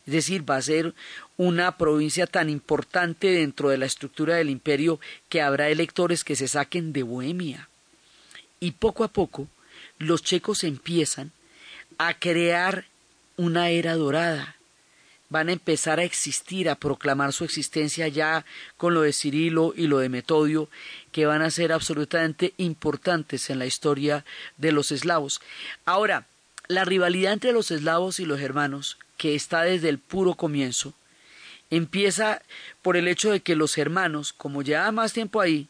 [0.06, 0.94] Es decir, va a ser
[1.36, 6.48] una provincia tan importante dentro de la estructura del imperio que habrá electores que se
[6.48, 7.68] saquen de Bohemia.
[8.58, 9.48] Y poco a poco
[9.98, 11.32] los checos empiezan
[11.98, 12.86] a crear
[13.36, 14.56] una era dorada.
[15.30, 18.44] Van a empezar a existir, a proclamar su existencia ya
[18.76, 20.68] con lo de Cirilo y lo de Metodio,
[21.12, 24.24] que van a ser absolutamente importantes en la historia
[24.58, 25.40] de los eslavos.
[25.86, 26.26] Ahora,
[26.68, 30.94] la rivalidad entre los eslavos y los germanos, que está desde el puro comienzo,
[31.70, 32.42] empieza
[32.82, 35.68] por el hecho de que los germanos, como llevaban más tiempo ahí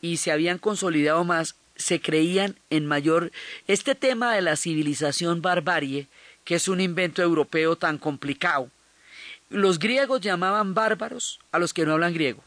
[0.00, 3.32] y se habían consolidado más, se creían en mayor
[3.66, 6.08] este tema de la civilización barbarie,
[6.44, 8.70] que es un invento europeo tan complicado.
[9.50, 12.42] Los griegos llamaban bárbaros a los que no hablan griego.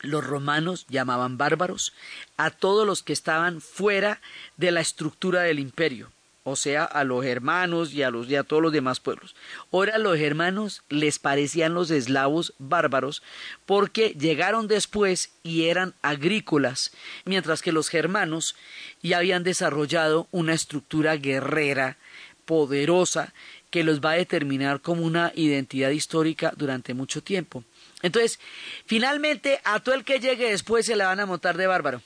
[0.00, 1.92] Los romanos llamaban bárbaros
[2.36, 4.20] a todos los que estaban fuera
[4.56, 6.10] de la estructura del imperio
[6.48, 9.34] o sea, a los germanos y a, los, y a todos los demás pueblos.
[9.72, 13.24] Ahora los germanos les parecían los eslavos bárbaros
[13.66, 16.92] porque llegaron después y eran agrícolas,
[17.24, 18.54] mientras que los germanos
[19.02, 21.96] ya habían desarrollado una estructura guerrera
[22.44, 23.34] poderosa
[23.70, 27.64] que los va a determinar como una identidad histórica durante mucho tiempo.
[28.02, 28.38] Entonces,
[28.86, 32.02] finalmente, a todo el que llegue después se le van a montar de bárbaro.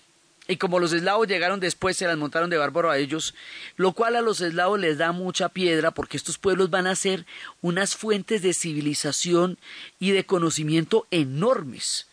[0.48, 3.34] Y como los eslavos llegaron después, se las montaron de bárbaro a ellos,
[3.76, 7.24] lo cual a los eslavos les da mucha piedra porque estos pueblos van a ser
[7.60, 9.58] unas fuentes de civilización
[10.00, 12.08] y de conocimiento enormes.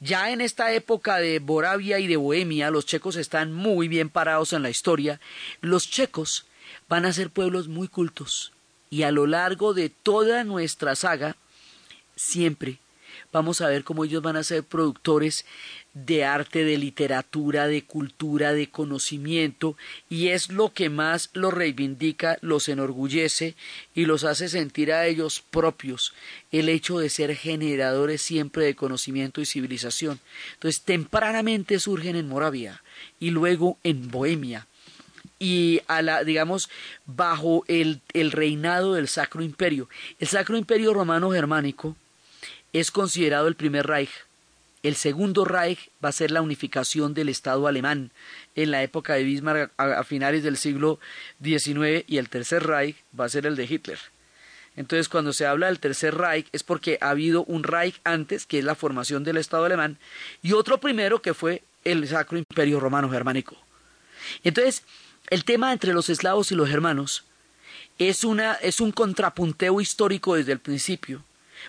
[0.00, 4.52] Ya en esta época de Boravia y de Bohemia, los checos están muy bien parados
[4.52, 5.20] en la historia.
[5.60, 6.46] Los checos
[6.88, 8.52] van a ser pueblos muy cultos.
[8.90, 11.36] Y a lo largo de toda nuestra saga,
[12.16, 12.78] siempre
[13.32, 15.44] vamos a ver cómo ellos van a ser productores
[15.94, 19.76] de arte, de literatura, de cultura, de conocimiento,
[20.08, 23.54] y es lo que más los reivindica, los enorgullece
[23.94, 26.12] y los hace sentir a ellos propios
[26.52, 30.20] el hecho de ser generadores siempre de conocimiento y civilización.
[30.54, 32.82] Entonces, tempranamente surgen en Moravia
[33.18, 34.66] y luego en Bohemia
[35.40, 36.70] y a la, digamos,
[37.06, 39.88] bajo el, el reinado del Sacro Imperio.
[40.20, 41.96] El Sacro Imperio Romano Germánico
[42.72, 44.10] es considerado el primer Reich
[44.82, 48.10] el segundo Reich va a ser la unificación del Estado alemán
[48.54, 50.98] en la época de Bismarck a, finales del siglo
[51.42, 53.98] XIX y el tercer Reich va a ser el de Hitler.
[54.76, 58.58] Entonces, cuando se habla del tercer Reich es porque ha habido un Reich antes, que
[58.58, 59.98] es la formación del Estado alemán,
[60.42, 63.56] y otro primero que fue el Sacro Imperio Romano Germánico.
[64.44, 64.84] Entonces,
[65.28, 67.24] el tema entre los eslavos y los germanos
[67.98, 71.22] es, una, es un contrapunteo histórico desde el principio,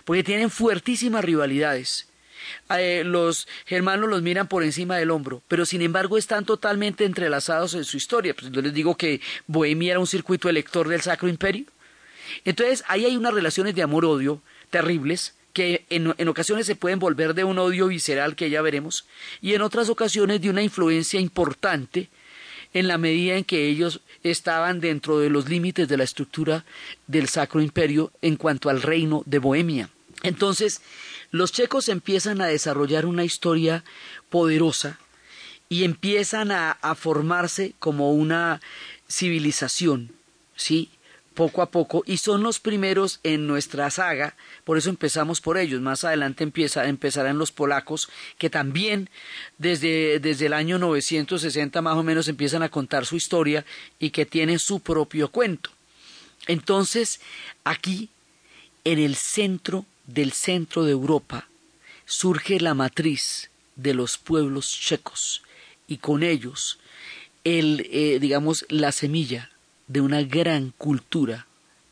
[0.04, 2.08] porque tienen fuertísimas rivalidades
[2.76, 7.74] eh, los germanos los miran por encima del hombro, pero sin embargo están totalmente entrelazados
[7.74, 8.34] en su historia.
[8.34, 11.66] Pues yo les digo que Bohemia era un circuito elector del Sacro Imperio.
[12.44, 17.34] Entonces ahí hay unas relaciones de amor-odio terribles que en, en, ocasiones se pueden volver
[17.34, 19.04] de un odio visceral que ya veremos
[19.42, 22.08] y en otras ocasiones de una influencia importante
[22.74, 26.64] en la medida en que ellos estaban dentro de los límites de la estructura
[27.06, 29.90] del Sacro Imperio en cuanto al reino de Bohemia.
[30.22, 30.80] Entonces,
[31.30, 33.84] los checos empiezan a desarrollar una historia
[34.30, 34.98] poderosa
[35.68, 38.60] y empiezan a, a formarse como una
[39.08, 40.12] civilización,
[40.54, 40.90] ¿sí?
[41.32, 45.80] Poco a poco y son los primeros en nuestra saga, por eso empezamos por ellos.
[45.80, 48.08] Más adelante empieza, empezarán los polacos
[48.38, 49.10] que también
[49.58, 53.64] desde, desde el año 960 más o menos empiezan a contar su historia
[53.98, 55.70] y que tienen su propio cuento.
[56.46, 57.20] Entonces,
[57.64, 58.08] aquí,
[58.84, 61.48] en el centro del centro de Europa,
[62.04, 65.42] surge la matriz de los pueblos checos
[65.86, 66.78] y con ellos
[67.44, 69.51] el, eh, digamos, la semilla
[69.92, 71.46] de una gran cultura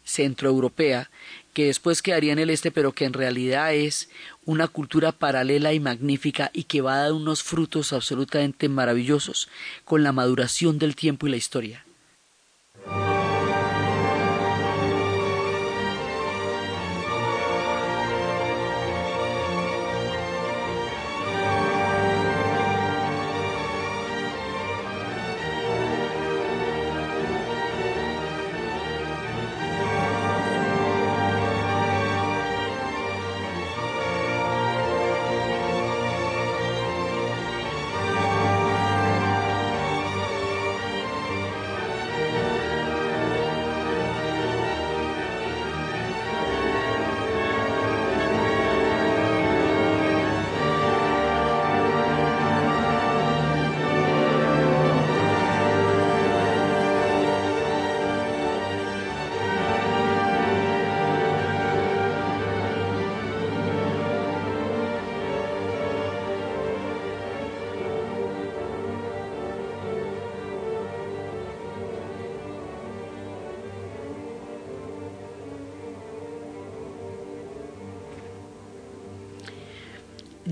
[0.04, 1.10] centroeuropea
[1.52, 4.08] que después quedaría en el este, pero que en realidad es
[4.46, 9.48] una cultura paralela y magnífica y que va a dar unos frutos absolutamente maravillosos
[9.84, 11.84] con la maduración del tiempo y la historia.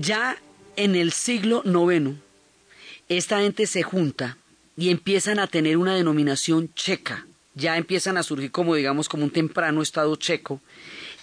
[0.09, 0.41] Ya
[0.75, 2.15] en el siglo IX,
[3.09, 4.37] esta gente se junta
[4.75, 7.27] y empiezan a tener una denominación checa.
[7.53, 10.61] Ya empiezan a surgir como digamos como un temprano estado checo.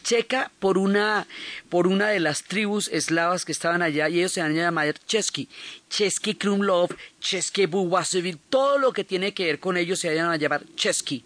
[0.05, 1.27] Checa por una,
[1.69, 4.95] por una de las tribus eslavas que estaban allá y ellos se van a llamar
[5.05, 5.49] Chesky.
[5.91, 10.37] Chesky Krumlov, Chesky Buwasevich, todo lo que tiene que ver con ellos se van a
[10.37, 11.25] llamar Chesky,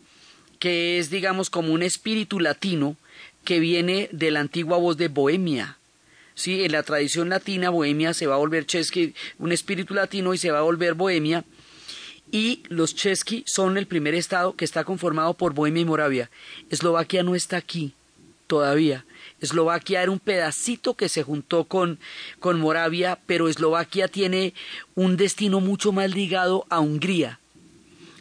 [0.58, 2.96] que es digamos como un espíritu latino
[3.44, 5.76] que viene de la antigua voz de Bohemia
[6.40, 6.64] ¿sí?
[6.64, 10.50] En la tradición latina, Bohemia se va a volver Chesky, un espíritu latino y se
[10.50, 11.44] va a volver Bohemia.
[12.32, 16.30] Y los Chesky son el primer estado que está conformado por Bohemia y Moravia.
[16.70, 17.92] Eslovaquia no está aquí
[18.46, 19.04] todavía.
[19.40, 21.98] Eslovaquia era un pedacito que se juntó con,
[22.38, 24.54] con Moravia, pero Eslovaquia tiene
[24.94, 27.40] un destino mucho más ligado a Hungría.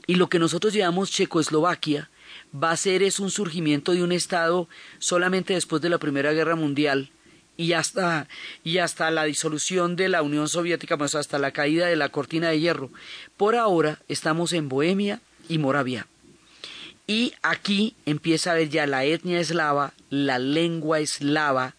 [0.08, 2.10] Y lo que nosotros llamamos Checoslovaquia
[2.52, 4.68] va a ser es un surgimiento de un estado
[4.98, 7.12] solamente después de la Primera Guerra Mundial,
[7.60, 8.30] y hasta,
[8.64, 12.48] y hasta la disolución de la Unión Soviética, pues hasta la caída de la cortina
[12.48, 12.90] de hierro.
[13.36, 16.08] Por ahora estamos en Bohemia y Moravia.
[17.06, 21.76] Y aquí empieza a ver ya la etnia eslava, la lengua eslava,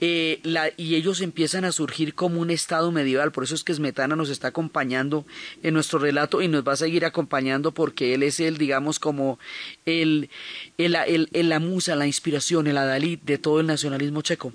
[0.00, 0.40] eh,
[0.78, 3.30] y ellos empiezan a surgir como un estado medieval.
[3.30, 5.26] Por eso es que Smetana nos está acompañando
[5.62, 9.38] en nuestro relato y nos va a seguir acompañando porque él es el, digamos, como
[9.84, 10.30] el,
[10.78, 14.54] el, el la musa, la inspiración, el adalid de todo el nacionalismo checo.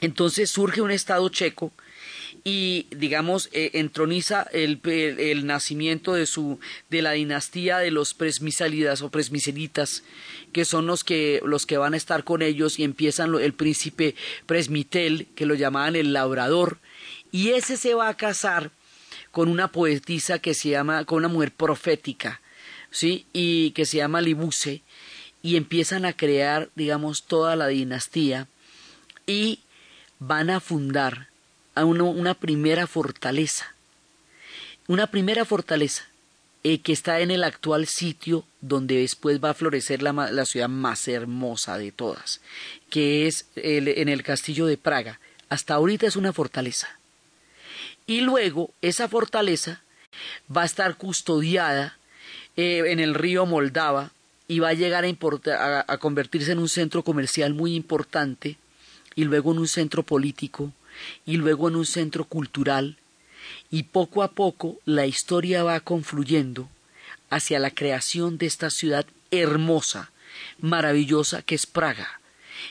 [0.00, 1.72] Entonces surge un Estado checo
[2.44, 4.80] y digamos eh, entroniza el,
[5.44, 10.04] nacimiento de su de la dinastía de los presmisalidas o presmiselitas
[10.52, 14.14] que son los que los que van a estar con ellos y empiezan el príncipe
[14.46, 16.78] presmitel que lo llamaban el labrador.
[17.32, 18.70] Y ese se va a casar
[19.30, 22.40] con una poetisa que se llama con una mujer profética
[22.90, 24.82] sí y que se llama Libuse
[25.42, 28.48] y empiezan a crear digamos toda la dinastía.
[29.26, 29.60] Y
[30.18, 31.28] van a fundar
[31.74, 33.74] a una primera fortaleza,
[34.86, 36.04] una primera fortaleza
[36.64, 41.06] eh, que está en el actual sitio donde después va a florecer la, ciudad más
[41.06, 42.40] hermosa de todas,
[42.90, 45.20] que es en el castillo de Praga.
[45.48, 46.88] Hasta ahorita es una fortaleza.
[48.06, 49.82] Y luego esa fortaleza
[50.54, 51.96] va a estar custodiada
[52.56, 54.10] eh, en el río Moldava
[54.48, 58.56] y va a llegar a convertirse en un centro comercial muy importante
[59.18, 60.72] y luego en un centro político
[61.26, 62.98] y luego en un centro cultural
[63.68, 66.68] y poco a poco la historia va confluyendo
[67.28, 70.12] hacia la creación de esta ciudad hermosa,
[70.60, 72.20] maravillosa que es Praga.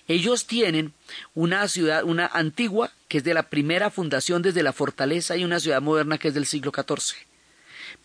[0.08, 0.93] Ellos tienen
[1.36, 5.60] una ciudad, una antigua, que es de la primera fundación desde la fortaleza, y una
[5.60, 7.27] ciudad moderna que es del siglo XIV.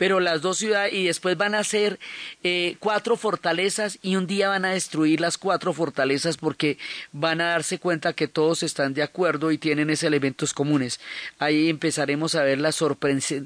[0.03, 2.01] Pero las dos ciudades y después van a ser
[2.43, 6.77] eh, cuatro fortalezas y un día van a destruir las cuatro fortalezas porque
[7.13, 10.99] van a darse cuenta que todos están de acuerdo y tienen esos elementos comunes.
[11.39, 12.83] Ahí empezaremos a ver las,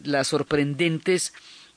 [0.05, 1.35] las sorprendentes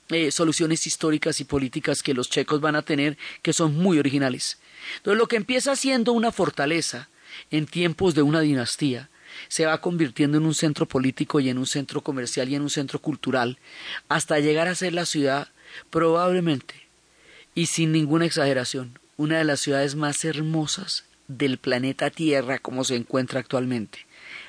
[0.08, 4.60] eh, soluciones históricas y políticas que los checos van a tener que son muy originales.
[4.96, 7.10] Entonces lo que empieza siendo una fortaleza
[7.52, 9.10] en tiempos de una dinastía
[9.48, 12.70] se va convirtiendo en un centro político y en un centro comercial y en un
[12.70, 13.58] centro cultural,
[14.08, 15.50] hasta llegar a ser la ciudad
[15.90, 16.76] probablemente,
[17.56, 22.96] y sin ninguna exageración, una de las ciudades más hermosas del planeta Tierra como se
[22.96, 24.06] encuentra actualmente.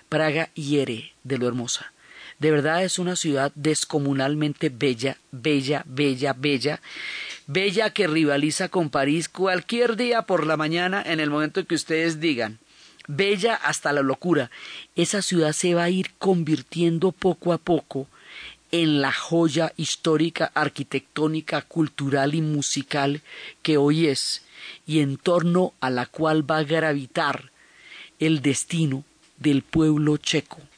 [0.08, 1.92] Praga hiere de lo hermosa.
[2.40, 6.80] De verdad es una ciudad descomunalmente bella, bella, bella, bella,
[7.46, 12.18] bella que rivaliza con París cualquier día por la mañana en el momento que ustedes
[12.18, 12.58] digan
[13.06, 14.50] bella hasta la locura.
[14.96, 18.06] Esa ciudad se va a ir convirtiendo poco a poco
[18.72, 23.22] en la joya histórica, arquitectónica, cultural y musical
[23.62, 24.44] que hoy es,
[24.86, 27.50] y en torno a la cual va a gravitar
[28.20, 29.04] el destino
[29.38, 30.69] del pueblo checo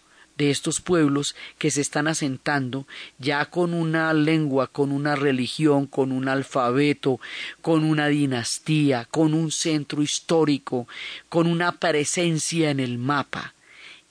[0.43, 2.87] de estos pueblos que se están asentando
[3.19, 7.21] ya con una lengua, con una religión, con un alfabeto,
[7.61, 10.89] con una dinastía, con un centro histórico,
[11.29, 13.55] con una presencia en el mapa,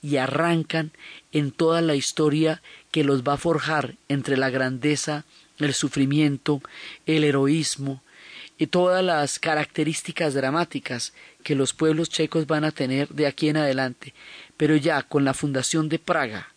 [0.02, 0.92] y arrancan
[1.34, 2.62] en toda la historia
[2.92, 5.26] que los va a forjar entre la grandeza,
[5.60, 6.62] el sufrimiento,
[7.06, 8.02] el heroísmo,
[8.62, 13.58] y todas las características dramáticas que los pueblos checos van a tener de aquí en
[13.58, 14.14] adelante,
[14.56, 16.54] pero ya con la fundación de Praga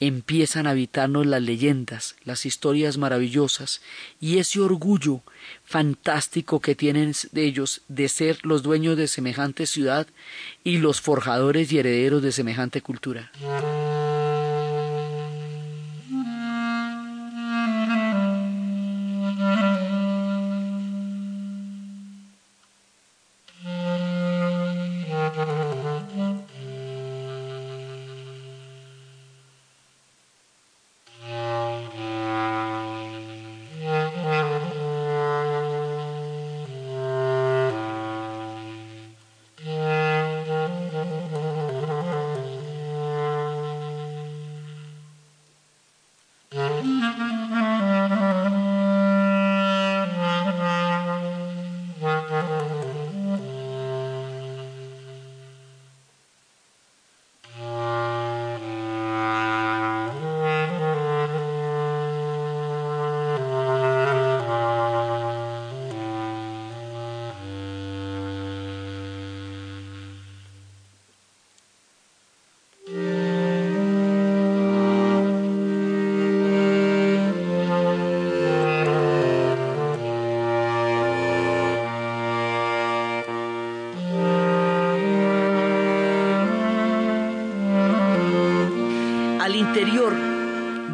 [0.00, 3.82] empiezan a habitarnos las leyendas, las historias maravillosas
[4.22, 5.20] y ese orgullo
[5.66, 10.06] fantástico que tienen de ellos de ser los dueños de semejante ciudad
[10.64, 13.30] y los forjadores y herederos de semejante cultura.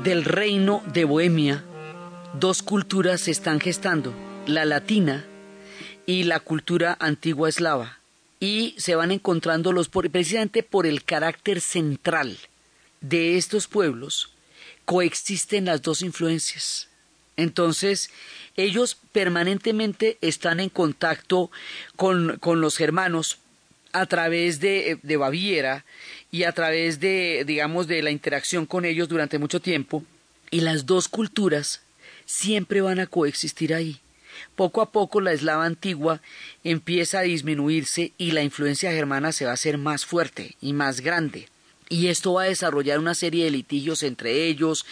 [0.03, 1.63] Del reino de Bohemia,
[2.33, 4.15] dos culturas se están gestando,
[4.47, 5.27] la latina
[6.07, 7.99] y la cultura antigua eslava,
[8.39, 12.39] y se van encontrando los, precisamente por el carácter central
[13.03, 14.33] de estos pueblos,
[14.87, 16.89] coexisten las dos influencias.
[17.37, 18.11] Entonces,
[18.57, 21.51] ellos permanentemente están en contacto
[21.97, 23.39] con, con los germanos
[23.93, 25.85] a través de, de Baviera
[26.31, 30.05] y a través de, digamos, de la interacción con ellos durante mucho tiempo,
[30.51, 31.83] y las dos culturas
[32.25, 34.01] siempre van a coexistir ahí.
[34.57, 36.23] Poco a poco la eslava antigua
[36.65, 41.01] empieza a disminuirse y la influencia germana se va a hacer más fuerte y más
[41.01, 41.49] grande
[41.91, 44.87] y esto va a desarrollar una serie de litigios entre ellos,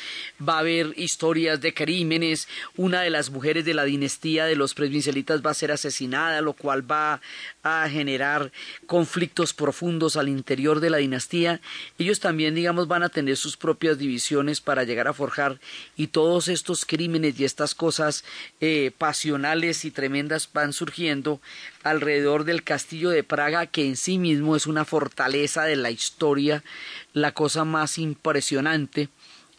[0.47, 4.75] va a haber historias de crímenes, una de las mujeres de la dinastía de los
[4.75, 7.21] presbincelitas va a ser asesinada, lo cual va
[7.63, 8.51] a generar
[8.87, 11.61] conflictos profundos al interior de la dinastía.
[11.99, 15.61] Ellos también, digamos, van a tener sus propias divisiones para llegar a forjar
[15.97, 18.25] y todos estos crímenes y estas cosas
[18.61, 21.41] eh, pasionales y tremendas van surgiendo
[21.85, 26.65] alrededor del castillo de Praga, que en sí mismo es una fortaleza de la historia,
[27.13, 29.09] la cosa más impresionante.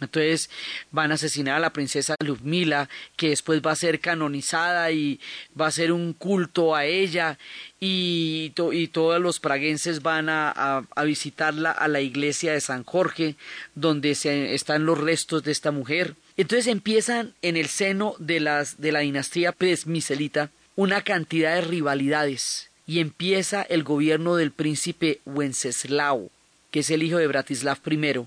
[0.01, 0.49] Entonces
[0.91, 5.19] van a asesinar a la princesa Ludmila, que después va a ser canonizada y
[5.59, 7.37] va a ser un culto a ella,
[7.79, 10.51] y, y todos los praguenses van a,
[10.95, 13.35] a, visitarla a la iglesia de San Jorge,
[13.75, 16.15] donde se, están los restos de esta mujer.
[16.37, 22.69] Entonces empiezan en el seno de, las, de la dinastía presmicelita una cantidad de rivalidades
[22.87, 26.31] y empieza el gobierno del príncipe Wenceslao,
[26.71, 28.25] que es el hijo de Bratislav I,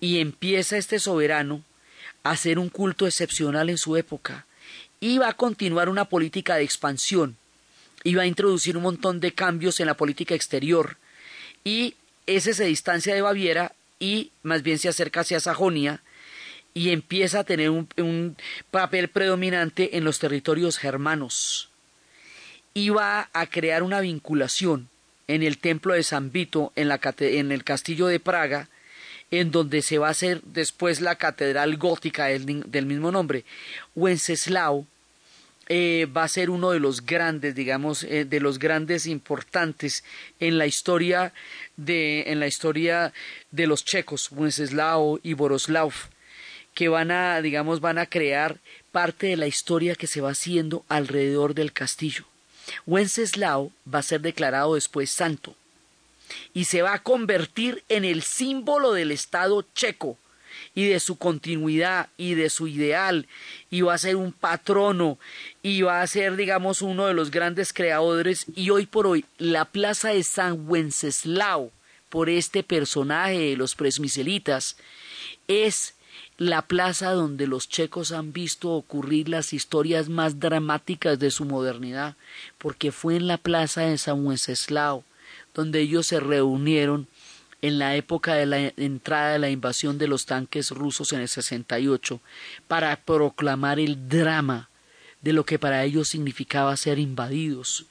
[0.00, 1.62] y empieza este soberano
[2.22, 4.46] hacer un culto excepcional en su época,
[5.00, 7.36] iba a continuar una política de expansión,
[8.04, 10.96] iba a introducir un montón de cambios en la política exterior,
[11.64, 11.94] y
[12.26, 16.02] ese se distancia de Baviera y más bien se acerca hacia Sajonia
[16.74, 18.36] y empieza a tener un,
[18.70, 21.70] papel predominante en los territorios germanos.
[22.74, 24.90] Iba a crear una vinculación
[25.28, 28.68] en el templo de San Vito, en, la, en el castillo de Praga,
[29.30, 33.44] en donde se va a hacer después la catedral gótica del, mismo nombre.
[33.94, 34.86] Wenceslao
[35.68, 40.04] eh, va a ser uno de los grandes, digamos, eh, de los grandes importantes
[40.38, 41.32] en la historia
[41.76, 43.12] de, en la historia
[43.50, 45.92] de los checos, Wenceslao y Boroslav,
[46.72, 48.58] que van a, digamos, van a crear
[48.92, 52.26] parte de la historia que se va haciendo alrededor del castillo.
[52.86, 55.54] Wenceslao va a ser declarado después santo
[56.54, 60.16] y se va a convertir en el símbolo del Estado checo
[60.74, 63.26] y de su continuidad y de su ideal
[63.70, 65.18] y va a ser un patrono
[65.62, 69.64] y va a ser digamos uno de los grandes creadores y hoy por hoy la
[69.64, 71.70] plaza de San Wenceslao
[72.08, 74.76] por este personaje de los presmiselitas
[75.48, 75.95] es
[76.38, 82.16] la plaza donde los checos han visto ocurrir las historias más dramáticas de su modernidad,
[82.58, 85.04] porque fue en la plaza de San Wenceslao
[85.56, 87.08] donde ellos se reunieron
[87.62, 91.28] en la época de la entrada de la invasión de los tanques rusos en el
[91.28, 92.20] 68
[92.68, 94.68] para proclamar el drama
[95.22, 97.86] de lo que para ellos significaba ser invadidos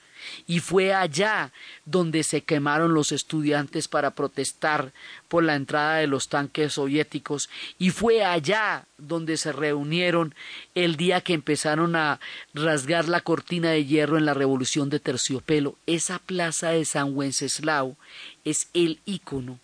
[0.48, 1.52] y fue allá
[1.86, 4.94] donde se quemaron los estudiantes para protestar
[5.28, 10.36] por la entrada de los tanques soviéticos y fue allá donde se reunieron
[10.74, 12.20] el día que empezaron a
[12.54, 15.76] rasgar la cortina de hierro en la revolución de terciopelo.
[15.86, 17.98] Esa plaza de San Wenceslao
[18.44, 19.60] es el ícono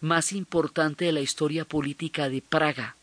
[0.00, 2.95] más importante de la historia política de Praga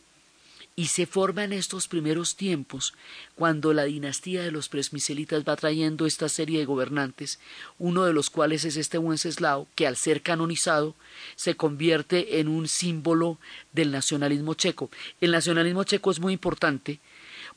[0.75, 2.93] y se forma en estos primeros tiempos,
[3.35, 7.39] cuando la dinastía de los presmiselitas va trayendo esta serie de gobernantes,
[7.77, 10.95] uno de los cuales es este Wenceslao, que al ser canonizado
[11.35, 13.37] se convierte en un símbolo
[13.71, 14.89] del nacionalismo checo.
[15.21, 16.99] El nacionalismo checo es muy importante,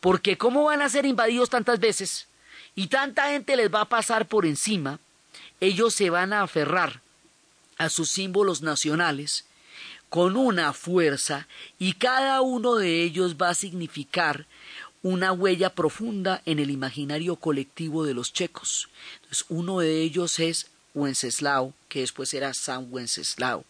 [0.01, 2.27] porque ¿cómo van a ser invadidos tantas veces?
[2.75, 5.01] Y tanta gente les va a pasar por encima,
[5.61, 7.01] ellos se van a aferrar
[7.79, 9.47] a sus símbolos nacionales,
[10.09, 11.49] con una fuerza
[11.79, 14.47] y cada uno de ellos va a significar
[15.03, 18.89] una huella profunda en el imaginario colectivo de los checos.
[19.17, 23.65] Entonces, uno de ellos es Wenceslao, que después era San Wenceslao.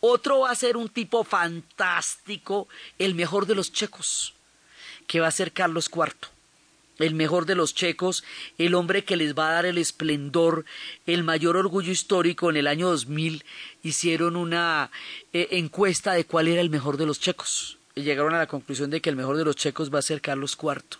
[0.00, 2.68] Otro va a ser un tipo fantástico,
[2.98, 4.34] el mejor de los checos,
[5.06, 6.37] que va a ser Carlos IV
[6.98, 8.24] el mejor de los checos,
[8.58, 10.64] el hombre que les va a dar el esplendor,
[11.06, 12.50] el mayor orgullo histórico.
[12.50, 13.44] En el año 2000
[13.82, 14.90] hicieron una
[15.32, 18.90] eh, encuesta de cuál era el mejor de los checos y llegaron a la conclusión
[18.90, 20.98] de que el mejor de los checos va a ser Carlos IV.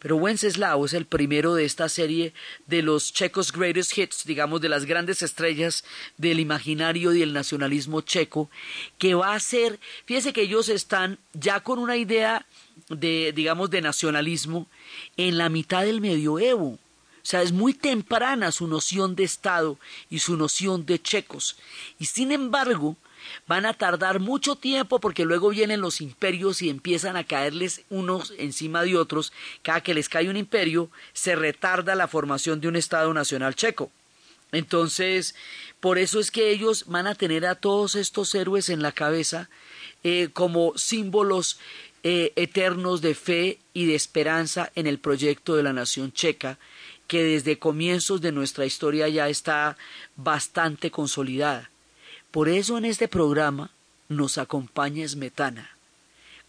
[0.00, 2.32] Pero Wenceslao es el primero de esta serie
[2.66, 5.84] de los checos greatest hits, digamos, de las grandes estrellas
[6.16, 8.50] del imaginario y el nacionalismo checo,
[8.96, 12.46] que va a ser, fíjese que ellos están ya con una idea
[12.88, 14.66] de, digamos, de nacionalismo
[15.16, 16.78] en la mitad del medioevo.
[17.22, 19.78] O sea, es muy temprana su noción de Estado
[20.08, 21.56] y su noción de checos.
[21.98, 22.96] Y sin embargo,
[23.46, 28.32] van a tardar mucho tiempo porque luego vienen los imperios y empiezan a caerles unos
[28.38, 29.32] encima de otros.
[29.62, 33.90] Cada que les cae un imperio, se retarda la formación de un Estado nacional checo.
[34.52, 35.34] Entonces,
[35.78, 39.48] por eso es que ellos van a tener a todos estos héroes en la cabeza
[40.02, 41.58] eh, como símbolos
[42.02, 46.58] eh, eternos de fe y de esperanza en el proyecto de la nación checa,
[47.06, 49.76] que desde comienzos de nuestra historia ya está
[50.16, 51.70] bastante consolidada.
[52.30, 53.70] Por eso en este programa
[54.08, 55.76] nos acompaña Smetana,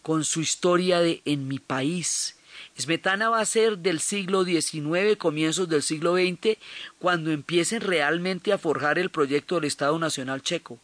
[0.00, 2.36] con su historia de En mi país.
[2.80, 6.56] Smetana va a ser del siglo XIX, comienzos del siglo XX,
[6.98, 10.78] cuando empiecen realmente a forjar el proyecto del Estado Nacional Checo.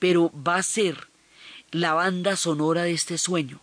[0.00, 1.06] Pero va a ser
[1.70, 3.60] la banda sonora de este sueño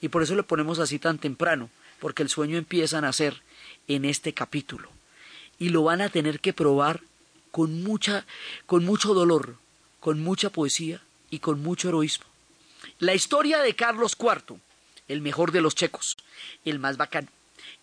[0.00, 3.42] y por eso le ponemos así tan temprano, porque el sueño empieza a nacer
[3.88, 4.88] en este capítulo.
[5.58, 7.00] Y lo van a tener que probar
[7.50, 8.24] con mucha,
[8.66, 9.56] con mucho dolor,
[9.98, 12.24] con mucha poesía y con mucho heroísmo.
[12.98, 14.58] La historia de Carlos IV,
[15.08, 16.16] el mejor de los checos,
[16.64, 17.28] el más bacán,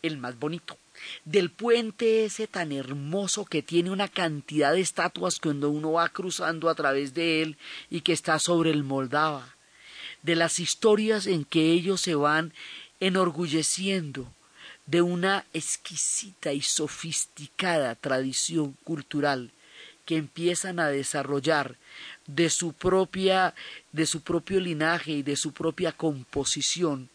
[0.02, 0.78] el más bonito,
[1.26, 6.70] del puente ese tan hermoso que tiene una cantidad de estatuas cuando uno va cruzando
[6.70, 7.58] a través de él
[7.90, 9.57] y que está sobre el Moldava,
[10.28, 12.54] de las historias en que ellos se van
[13.00, 14.30] enorgulleciendo
[14.86, 19.52] de una exquisita y sofisticada tradición cultural
[20.04, 21.78] que empiezan a desarrollar
[22.26, 23.56] de su propia
[23.94, 27.10] de su propio linaje y de su propia composición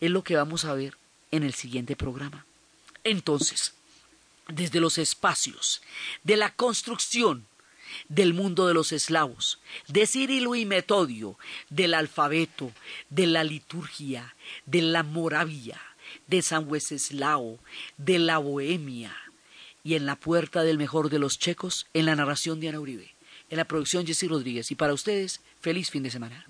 [0.00, 0.96] es lo que vamos a ver
[1.32, 2.46] en el siguiente programa.
[3.02, 3.74] Entonces,
[4.46, 5.82] desde los espacios
[6.22, 7.48] de la construcción
[8.08, 11.38] del mundo de los eslavos, de Cirilo y Metodio,
[11.70, 12.72] del alfabeto,
[13.10, 14.34] de la liturgia,
[14.66, 15.80] de la moravia,
[16.26, 17.58] de San Wenceslao,
[17.96, 19.14] de la bohemia,
[19.82, 23.14] y en la puerta del mejor de los checos, en la narración de Ana Uribe,
[23.50, 24.70] en la producción Jessy Rodríguez.
[24.70, 26.46] Y para ustedes, feliz fin de semana.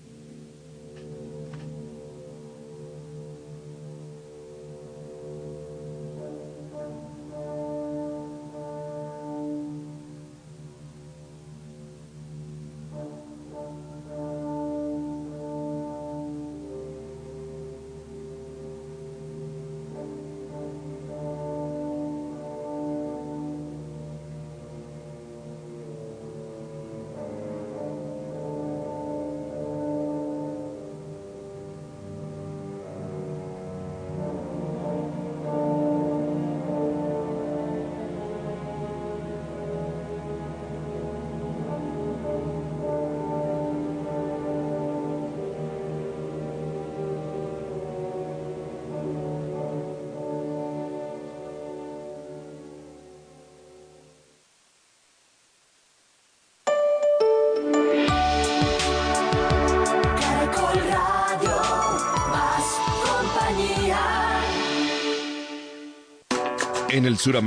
[67.15, 67.41] Más